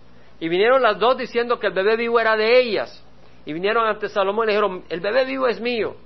[0.41, 3.05] Y vinieron las dos diciendo que el bebé vivo era de ellas.
[3.45, 5.97] Y vinieron ante Salomón y le dijeron, el bebé vivo es mío.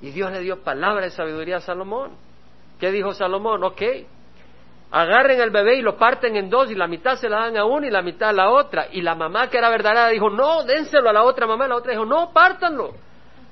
[0.00, 2.12] Y Dios le dio palabra de sabiduría a Salomón.
[2.78, 3.64] ¿Qué dijo Salomón?
[3.64, 3.82] Ok,
[4.92, 7.64] agarren el bebé y lo parten en dos y la mitad se la dan a
[7.64, 8.86] una y la mitad a la otra.
[8.92, 11.66] Y la mamá que era verdadera dijo, no, dénselo a la otra mamá.
[11.66, 12.94] La otra dijo, no, pártanlo.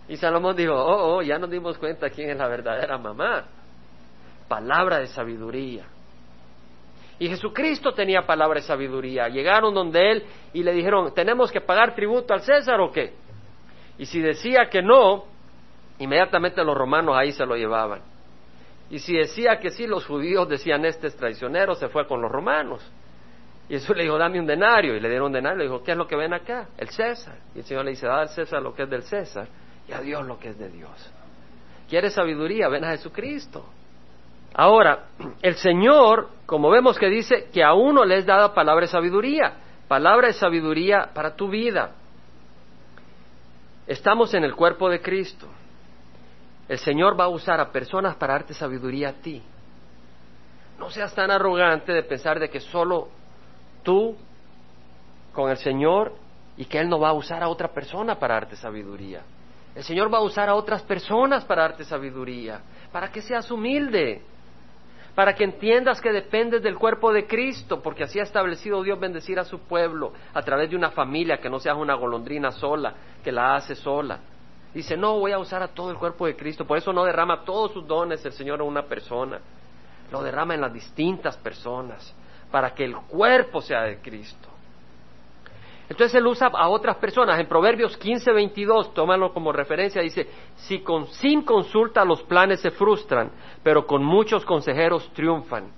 [0.09, 3.45] Y Salomón dijo, oh, oh, ya nos dimos cuenta quién es la verdadera mamá.
[4.47, 5.85] Palabra de sabiduría.
[7.19, 9.29] Y Jesucristo tenía palabra de sabiduría.
[9.29, 13.15] Llegaron donde él y le dijeron, ¿tenemos que pagar tributo al César o qué?
[13.99, 15.25] Y si decía que no,
[15.99, 18.03] inmediatamente los romanos ahí se lo llevaban.
[18.91, 22.31] Y si decía que sí, los judíos decían, este es traicionero, se fue con los
[22.31, 22.83] romanos.
[23.69, 24.95] Y Jesús le dijo, dame un denario.
[24.95, 25.59] Y le dieron un denario.
[25.59, 26.69] Le dijo, ¿qué es lo que ven acá?
[26.77, 27.37] El César.
[27.55, 29.49] Y el Señor le dice, da al César lo que es del César
[29.89, 31.13] y a Dios lo que es de Dios.
[31.89, 32.69] ¿Quieres sabiduría?
[32.69, 33.65] Ven a Jesucristo.
[34.59, 35.09] Ahora,
[35.43, 39.53] el Señor, como vemos que dice que a uno le es dada palabra de sabiduría,
[39.87, 41.91] palabra de sabiduría para tu vida.
[43.87, 45.47] Estamos en el cuerpo de Cristo.
[46.71, 49.43] El Señor va a usar a personas para darte sabiduría a ti.
[50.79, 53.09] No seas tan arrogante de pensar de que solo
[53.83, 54.17] tú
[55.35, 56.15] con el Señor
[56.57, 59.21] y que Él no va a usar a otra persona para darte sabiduría.
[59.75, 64.23] El Señor va a usar a otras personas para darte sabiduría, para que seas humilde,
[65.17, 69.39] para que entiendas que dependes del cuerpo de Cristo, porque así ha establecido Dios bendecir
[69.39, 72.93] a su pueblo a través de una familia, que no seas una golondrina sola,
[73.25, 74.21] que la hace sola.
[74.75, 77.47] Dice, no, voy a usar a todo el cuerpo de Cristo, por eso no derrama
[77.47, 79.41] todos sus dones el Señor a una persona,
[80.13, 82.15] lo derrama en las distintas personas,
[82.51, 84.51] para que el cuerpo sea de Cristo.
[85.89, 87.39] Entonces él usa a otras personas.
[87.39, 92.71] En Proverbios 15, 22, tómalo como referencia, dice, si con, sin consulta los planes se
[92.71, 93.31] frustran,
[93.63, 95.71] pero con muchos consejeros triunfan.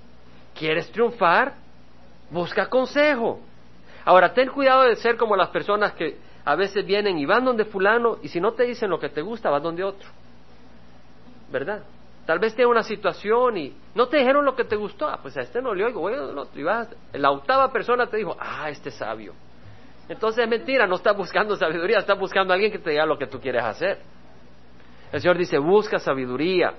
[0.59, 1.55] ¿Quieres triunfar?
[2.31, 3.41] Busca consejo.
[4.05, 7.67] Ahora, ten cuidado de ser como las personas que a veces vienen y van donde
[7.67, 10.09] fulano y si no te dicen lo que te gusta, vas donde otro.
[11.53, 11.83] ¿Verdad?
[12.25, 15.37] Tal vez tiene una situación y no te dijeron lo que te gustó, ah, pues
[15.37, 16.49] a este no le oigo, voy a otro.
[16.55, 19.35] Y vas, la octava persona te dijo, ah, este es sabio.
[20.09, 23.19] Entonces es mentira, no estás buscando sabiduría, estás buscando a alguien que te diga lo
[23.19, 23.99] que tú quieres hacer.
[25.13, 26.75] El Señor dice, busca sabiduría.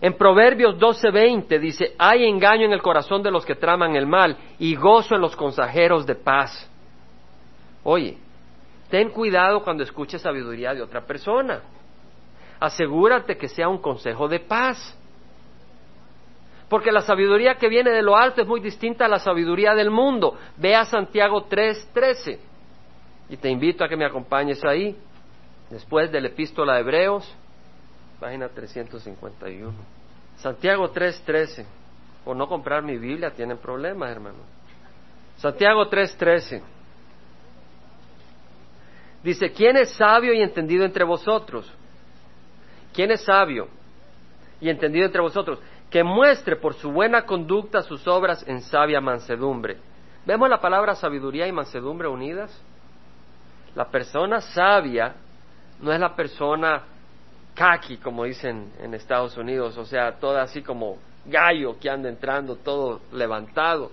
[0.00, 4.36] En Proverbios 12:20 dice, hay engaño en el corazón de los que traman el mal
[4.58, 6.70] y gozo en los consejeros de paz.
[7.82, 8.16] Oye,
[8.88, 11.60] ten cuidado cuando escuches sabiduría de otra persona.
[12.58, 14.96] Asegúrate que sea un consejo de paz.
[16.70, 19.90] Porque la sabiduría que viene de lo alto es muy distinta a la sabiduría del
[19.90, 20.38] mundo.
[20.56, 22.38] Ve a Santiago 3:13.
[23.28, 24.96] Y te invito a que me acompañes ahí,
[25.68, 27.36] después de la epístola de Hebreos,
[28.20, 29.72] página 351.
[30.36, 31.66] Santiago 3:13.
[32.24, 34.38] Por no comprar mi Biblia tienen problemas, hermano.
[35.38, 36.62] Santiago 3:13.
[39.24, 41.68] Dice, ¿quién es sabio y entendido entre vosotros?
[42.94, 43.66] ¿Quién es sabio
[44.60, 45.58] y entendido entre vosotros?
[45.90, 49.78] Que muestre por su buena conducta sus obras en sabia mansedumbre.
[50.24, 52.56] ¿Vemos la palabra sabiduría y mansedumbre unidas?
[53.74, 55.14] La persona sabia
[55.80, 56.82] no es la persona
[57.54, 62.56] kaki, como dicen en Estados Unidos, o sea, toda así como gallo que anda entrando
[62.56, 63.90] todo levantado,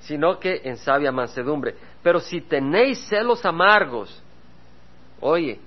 [0.00, 1.74] sino que en sabia mansedumbre.
[2.02, 4.22] Pero si tenéis celos amargos,
[5.20, 5.60] oye,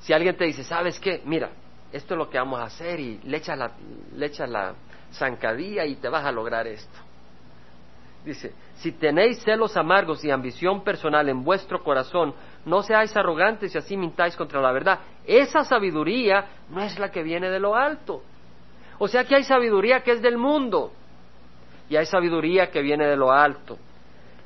[0.00, 1.22] si alguien te dice, ¿sabes qué?
[1.24, 1.50] Mira,
[1.92, 3.72] esto es lo que vamos a hacer y le echas la,
[4.14, 4.74] le echas la
[5.12, 6.98] zancadilla y te vas a lograr esto.
[8.24, 12.34] Dice, si tenéis celos amargos y ambición personal en vuestro corazón,
[12.66, 14.98] no seáis arrogantes y así mintáis contra la verdad.
[15.24, 18.22] Esa sabiduría no es la que viene de lo alto.
[18.98, 20.92] O sea que hay sabiduría que es del mundo
[21.88, 23.78] y hay sabiduría que viene de lo alto.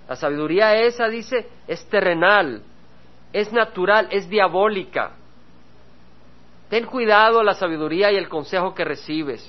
[0.09, 2.63] La sabiduría esa, dice, es terrenal,
[3.33, 5.13] es natural, es diabólica.
[6.73, 9.47] Ten cuidado la sabiduría y el consejo que recibes.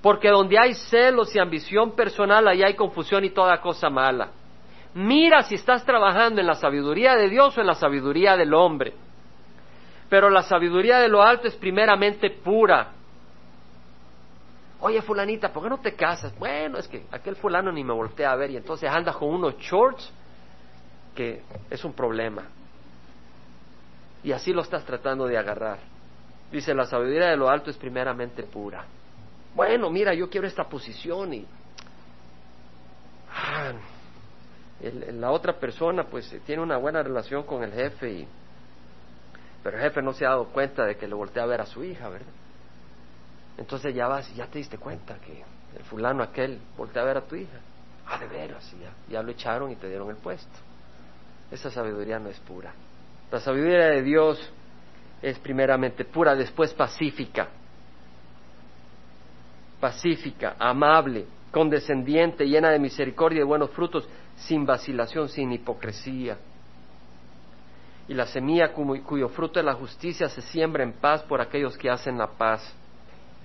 [0.00, 4.30] Porque donde hay celos y ambición personal, ahí hay confusión y toda cosa mala.
[4.94, 8.94] Mira si estás trabajando en la sabiduría de Dios o en la sabiduría del hombre.
[10.08, 12.92] Pero la sabiduría de lo alto es primeramente pura,
[14.80, 16.32] Oye, fulanita, ¿por qué no te casas?
[16.38, 19.58] Bueno, es que aquel fulano ni me voltea a ver y entonces anda con unos
[19.58, 20.10] shorts
[21.14, 22.44] que es un problema.
[24.22, 25.97] Y así lo estás tratando de agarrar.
[26.50, 28.84] Dice, la sabiduría de lo alto es primeramente pura.
[29.54, 31.46] Bueno, mira, yo quiero esta posición y...
[33.30, 33.72] Ah,
[35.12, 38.28] la otra persona pues tiene una buena relación con el jefe y...
[39.62, 41.66] Pero el jefe no se ha dado cuenta de que le voltea a ver a
[41.66, 42.32] su hija, ¿verdad?
[43.58, 45.42] Entonces ya vas ya te diste cuenta que
[45.76, 47.58] el fulano aquel voltea a ver a tu hija.
[48.06, 50.56] Ah, de veras, ya, ya lo echaron y te dieron el puesto.
[51.50, 52.72] Esa sabiduría no es pura.
[53.30, 54.52] La sabiduría de Dios
[55.22, 57.48] es primeramente pura, después pacífica.
[59.80, 66.38] Pacífica, amable, condescendiente, llena de misericordia y buenos frutos, sin vacilación, sin hipocresía.
[68.08, 71.90] Y la semilla cuyo fruto es la justicia se siembra en paz por aquellos que
[71.90, 72.74] hacen la paz.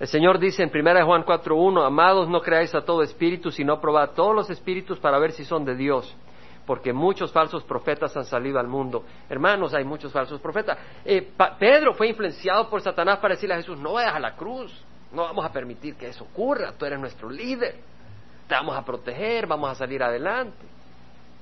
[0.00, 4.10] El Señor dice en 1 Juan 4.1, amados, no creáis a todo espíritu, sino probad
[4.10, 6.16] todos los espíritus para ver si son de Dios,
[6.66, 9.04] porque muchos falsos profetas han salido al mundo.
[9.28, 10.78] Hermanos, hay muchos falsos profetas.
[11.04, 14.72] Eh, Pedro fue influenciado por Satanás para decirle a Jesús, no vayas a la cruz,
[15.12, 17.76] No vamos a permitir que eso ocurra, tú eres nuestro líder,
[18.48, 20.66] te vamos a proteger, vamos a salir adelante.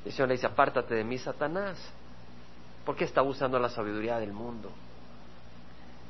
[0.05, 1.79] Y el Señor le dice, apártate de mí, Satanás.
[2.85, 4.71] ¿Por qué está usando la sabiduría del mundo?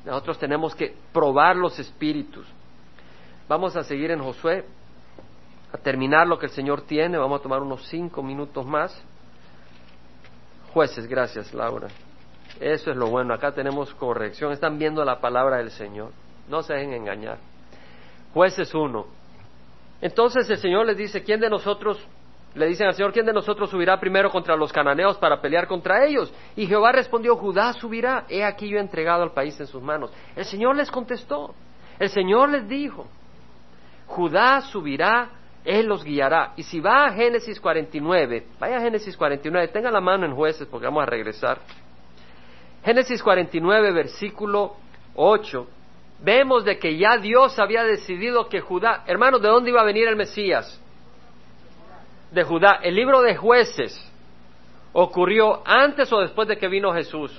[0.03, 2.45] Nosotros tenemos que probar los espíritus.
[3.47, 4.65] Vamos a seguir en Josué,
[5.73, 7.17] a terminar lo que el Señor tiene.
[7.17, 9.03] Vamos a tomar unos cinco minutos más.
[10.71, 11.87] Jueces, gracias Laura.
[12.59, 13.33] Eso es lo bueno.
[13.33, 14.51] Acá tenemos corrección.
[14.51, 16.11] Están viendo la palabra del Señor.
[16.47, 17.39] No se dejen engañar.
[18.33, 19.05] Jueces 1.
[20.01, 21.97] Entonces el Señor les dice, ¿quién de nosotros,
[22.55, 26.05] le dicen al Señor, ¿quién de nosotros subirá primero contra los cananeos para pelear contra
[26.05, 26.33] ellos?
[26.55, 30.11] Y Jehová respondió, Judá subirá, he aquí yo he entregado al país en sus manos.
[30.35, 31.55] El Señor les contestó,
[31.99, 33.07] el Señor les dijo,
[34.07, 35.29] Judá subirá,
[35.65, 36.53] Él los guiará.
[36.57, 40.67] Y si va a Génesis 49, vaya a Génesis 49, tenga la mano en jueces
[40.67, 41.59] porque vamos a regresar.
[42.83, 44.75] Génesis 49, versículo
[45.15, 45.67] 8
[46.23, 50.07] vemos de que ya Dios había decidido que Judá, hermanos, ¿de dónde iba a venir
[50.07, 50.79] el Mesías?
[52.31, 52.79] De Judá.
[52.81, 53.93] El libro de jueces
[54.93, 57.37] ocurrió antes o después de que vino Jesús.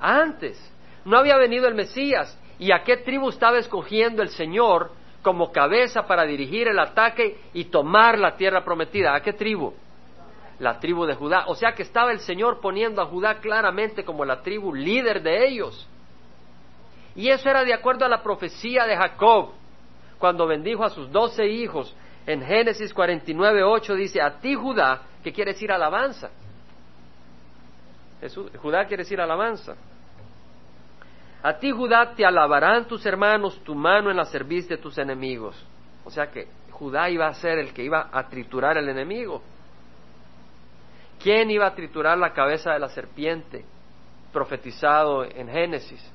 [0.00, 0.58] Antes.
[1.04, 2.38] No había venido el Mesías.
[2.58, 4.92] ¿Y a qué tribu estaba escogiendo el Señor
[5.24, 9.14] como cabeza para dirigir el ataque y tomar la tierra prometida?
[9.14, 9.72] ¿A qué tribu?
[10.60, 11.46] La tribu de Judá.
[11.48, 15.48] O sea que estaba el Señor poniendo a Judá claramente como la tribu líder de
[15.48, 15.88] ellos.
[17.16, 19.52] Y eso era de acuerdo a la profecía de Jacob,
[20.18, 21.96] cuando bendijo a sus doce hijos.
[22.26, 26.30] En Génesis 49, 8 dice, a ti Judá, que quiere decir alabanza.
[28.60, 29.74] Judá quiere decir alabanza.
[31.44, 35.54] A ti Judá te alabarán tus hermanos, tu mano en la cerviz de tus enemigos.
[36.04, 39.40] O sea que Judá iba a ser el que iba a triturar al enemigo.
[41.22, 43.64] ¿Quién iba a triturar la cabeza de la serpiente?
[44.32, 46.14] Profetizado en Génesis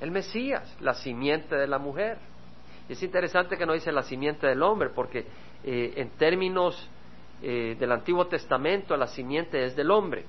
[0.00, 2.18] el Mesías, la simiente de la mujer.
[2.88, 5.26] Y es interesante que no dice la simiente del hombre, porque
[5.64, 6.88] eh, en términos
[7.42, 10.24] eh, del Antiguo Testamento la simiente es del hombre.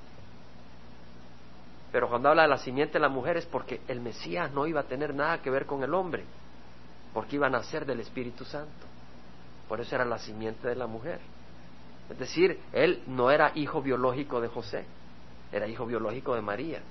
[1.92, 4.82] Pero cuando habla de la simiente de la mujer es porque el Mesías no iba
[4.82, 6.26] a tener nada que ver con el hombre,
[7.14, 8.86] porque iba a nacer del Espíritu Santo.
[9.68, 11.20] Por eso era la simiente de la mujer.
[12.10, 14.86] Es decir, él no era hijo biológico de José,
[15.52, 16.82] era hijo biológico de María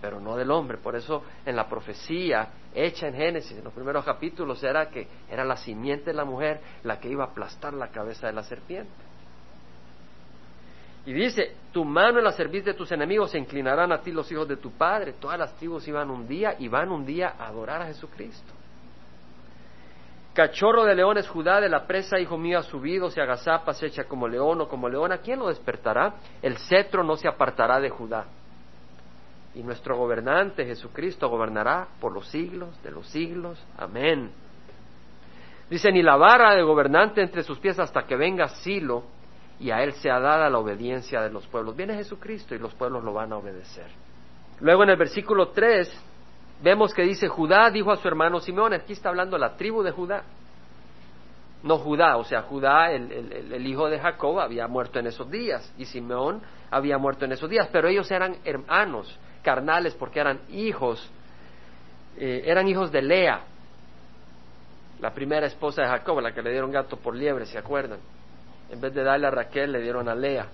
[0.00, 0.78] pero no del hombre.
[0.78, 5.44] Por eso en la profecía hecha en Génesis, en los primeros capítulos, era que era
[5.44, 8.90] la simiente de la mujer la que iba a aplastar la cabeza de la serpiente.
[11.06, 14.30] Y dice, tu mano en la cerviz de tus enemigos se inclinarán a ti los
[14.30, 15.14] hijos de tu padre.
[15.14, 18.52] Todas las tribus iban un día y van un día a adorar a Jesucristo.
[20.34, 24.04] Cachorro de leones Judá, de la presa, hijo mío, ha subido, se agazapa, se echa
[24.04, 25.18] como león o como leona.
[25.18, 26.14] ¿Quién lo despertará?
[26.40, 28.26] El cetro no se apartará de Judá
[29.54, 33.62] y nuestro gobernante Jesucristo gobernará por los siglos de los siglos.
[33.76, 34.30] Amén.
[35.68, 39.04] Dice, ni la vara de gobernante entre sus pies hasta que venga Silo
[39.60, 41.76] y a él sea dada la obediencia de los pueblos.
[41.76, 43.86] Viene Jesucristo y los pueblos lo van a obedecer.
[44.60, 45.92] Luego en el versículo 3
[46.62, 49.90] vemos que dice, Judá dijo a su hermano Simeón, aquí está hablando la tribu de
[49.90, 50.24] Judá.
[51.62, 55.84] No Judá, o sea, Judá, el, hijo de Jacob, había muerto en esos días y
[55.84, 56.40] Simeón
[56.70, 61.10] había muerto en esos días, pero ellos eran hermanos carnales porque eran hijos,
[62.16, 63.42] eh, eran hijos de Lea,
[65.00, 67.98] la primera esposa de Jacob, la que le dieron gato por liebre, ¿se acuerdan?
[68.70, 70.46] En vez de darle a Raquel, le dieron a Lea.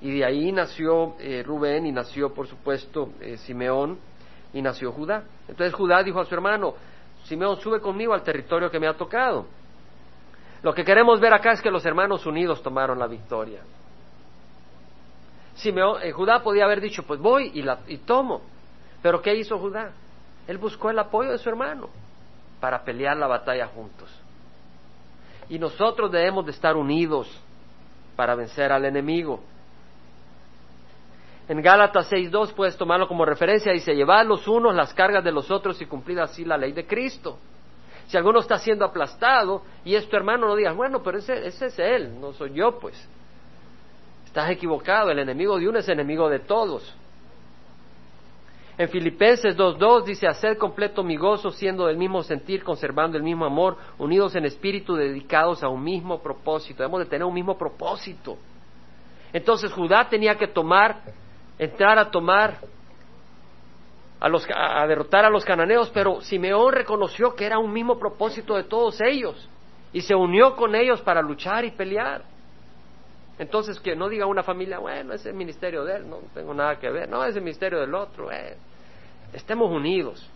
[0.00, 3.98] Y de ahí nació eh, Rubén y nació, por supuesto, eh, Simeón
[4.52, 5.24] y nació Judá.
[5.48, 6.74] Entonces Judá dijo a su hermano,
[7.24, 9.46] Simeón, sube conmigo al territorio que me ha tocado.
[10.62, 13.60] Lo que queremos ver acá es que los hermanos unidos tomaron la victoria.
[15.54, 18.42] Simeón, eh, Judá podía haber dicho, pues voy y, y tomo.
[19.02, 19.92] Pero ¿qué hizo Judá?
[20.46, 21.88] Él buscó el apoyo de su hermano
[22.60, 24.08] para pelear la batalla juntos.
[25.48, 27.28] Y nosotros debemos de estar unidos
[28.16, 29.40] para vencer al enemigo.
[31.48, 35.50] En Gálatas 6.2 puedes tomarlo como referencia, dice, llevad los unos las cargas de los
[35.50, 37.38] otros y cumplir así la ley de Cristo.
[38.08, 41.66] Si alguno está siendo aplastado y es tu hermano, no digas, bueno, pero ese, ese
[41.66, 43.08] es él, no soy yo, pues.
[44.26, 46.94] Estás equivocado, el enemigo de uno es enemigo de todos.
[48.78, 53.44] En Filipenses 2.2 dice, hacer completo mi gozo siendo del mismo sentir, conservando el mismo
[53.44, 56.84] amor, unidos en espíritu, dedicados a un mismo propósito.
[56.84, 58.38] Debemos de tener un mismo propósito.
[59.32, 61.02] Entonces Judá tenía que tomar,
[61.58, 62.58] entrar a tomar,
[64.20, 68.54] a, los, a derrotar a los cananeos, pero Simeón reconoció que era un mismo propósito
[68.54, 69.48] de todos ellos
[69.92, 72.22] y se unió con ellos para luchar y pelear.
[73.40, 76.54] Entonces, que no diga una familia, bueno, ese es el ministerio de él, no tengo
[76.54, 78.30] nada que ver, no, es el ministerio del otro.
[78.30, 78.56] Eh.
[79.32, 80.28] Estemos unidos.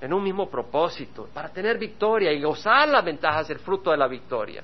[0.00, 4.06] en un mismo propósito, para tener victoria y gozar las ventajas, el fruto de la
[4.06, 4.62] victoria.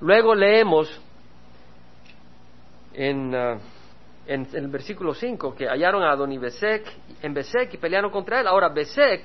[0.00, 1.00] Luego leemos
[2.92, 3.60] en, uh,
[4.26, 6.84] en, el versículo 5 que hallaron a Adoni Besek
[7.22, 8.48] en Besek y pelearon contra él.
[8.48, 9.24] Ahora, Besek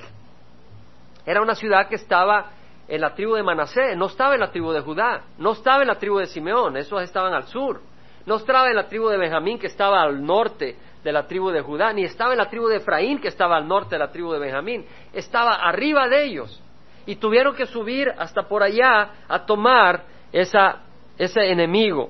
[1.25, 2.51] era una ciudad que estaba
[2.87, 5.87] en la tribu de Manasé, no estaba en la tribu de Judá, no estaba en
[5.87, 7.81] la tribu de Simeón, esos estaban al sur,
[8.25, 11.61] no estaba en la tribu de Benjamín que estaba al norte de la tribu de
[11.61, 14.31] Judá, ni estaba en la tribu de Efraín que estaba al norte de la tribu
[14.33, 16.61] de Benjamín, estaba arriba de ellos
[17.05, 20.81] y tuvieron que subir hasta por allá a tomar esa,
[21.17, 22.09] ese enemigo.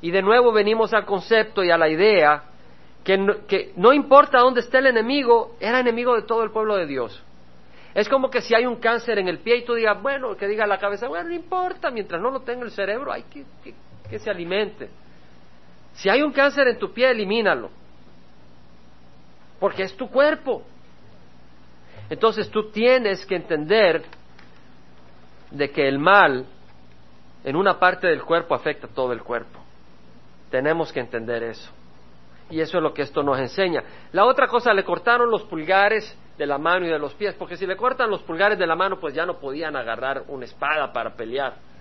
[0.00, 2.44] Y de nuevo venimos al concepto y a la idea
[3.02, 6.76] que no, que no importa dónde esté el enemigo, era enemigo de todo el pueblo
[6.76, 7.22] de Dios.
[7.94, 10.46] Es como que si hay un cáncer en el pie y tú digas, bueno, que
[10.46, 13.74] diga la cabeza, bueno, no importa, mientras no lo tenga el cerebro, hay que, que,
[14.12, 14.90] que se alimente.
[15.94, 17.70] Si hay un cáncer en tu pie, elimínalo.
[19.58, 20.62] Porque es tu cuerpo.
[22.10, 24.02] Entonces tú tienes que entender
[25.50, 26.44] de que el mal
[27.42, 29.60] en una parte del cuerpo afecta a todo el cuerpo.
[30.50, 31.70] Tenemos que entender eso.
[32.50, 33.82] Y eso es lo que esto nos enseña.
[34.12, 37.56] La otra cosa, le cortaron los pulgares de la mano y de los pies, porque
[37.56, 40.92] si le cortan los pulgares de la mano, pues ya no podían agarrar una espada
[40.92, 41.71] para pelear.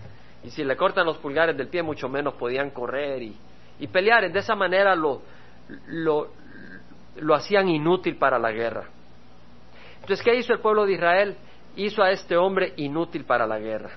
[0.43, 4.31] Y si le cortan los pulgares del pie, mucho menos podían correr y, pelear.
[4.31, 5.21] De esa manera lo,
[5.87, 6.31] lo,
[7.17, 8.85] lo hacían inútil para la guerra.
[10.01, 11.37] Entonces, ¿qué hizo el pueblo de Israel?
[11.75, 13.91] Hizo a este hombre inútil para la guerra.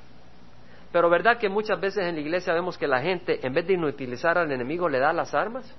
[0.92, 3.72] Pero ¿verdad que muchas veces en la iglesia vemos que la gente, en vez de
[3.72, 5.74] inutilizar al enemigo, le da las armas?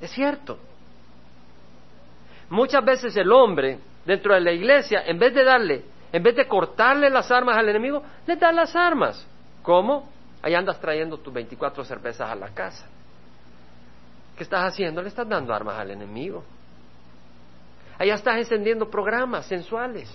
[0.00, 0.58] Es cierto.
[2.48, 6.46] Muchas veces el hombre dentro de la iglesia, en vez de darle, en vez de
[6.46, 9.26] cortarle las armas al enemigo, le da las armas.
[9.62, 10.08] ¿Cómo?
[10.42, 12.86] Ahí andas trayendo tus 24 cervezas a la casa.
[14.36, 15.02] ¿Qué estás haciendo?
[15.02, 16.42] Le estás dando armas al enemigo.
[17.98, 20.10] Allá estás encendiendo programas sensuales.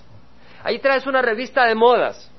[0.64, 2.32] Ahí traes una revista de modas.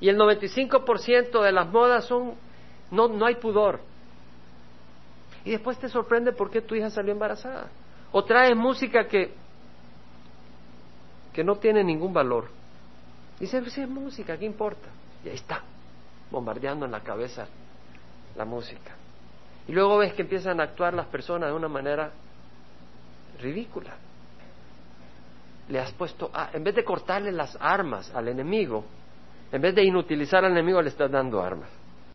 [0.00, 2.34] Y el 95% de las modas son,
[2.92, 3.80] no, no hay pudor.
[5.44, 7.68] Y después te sorprende por qué tu hija salió embarazada.
[8.12, 9.34] O traes música que,
[11.40, 12.50] que no tiene ningún valor.
[13.38, 14.90] Y dices, pues es música, ¿qué importa?
[15.24, 15.62] Y ahí está,
[16.30, 17.46] bombardeando en la cabeza
[18.36, 18.94] la música.
[19.66, 22.10] Y luego ves que empiezan a actuar las personas de una manera
[23.40, 23.96] ridícula.
[25.70, 28.84] Le has puesto, en vez de cortarle las armas al enemigo,
[29.50, 31.70] en vez de inutilizar al enemigo, le estás dando armas.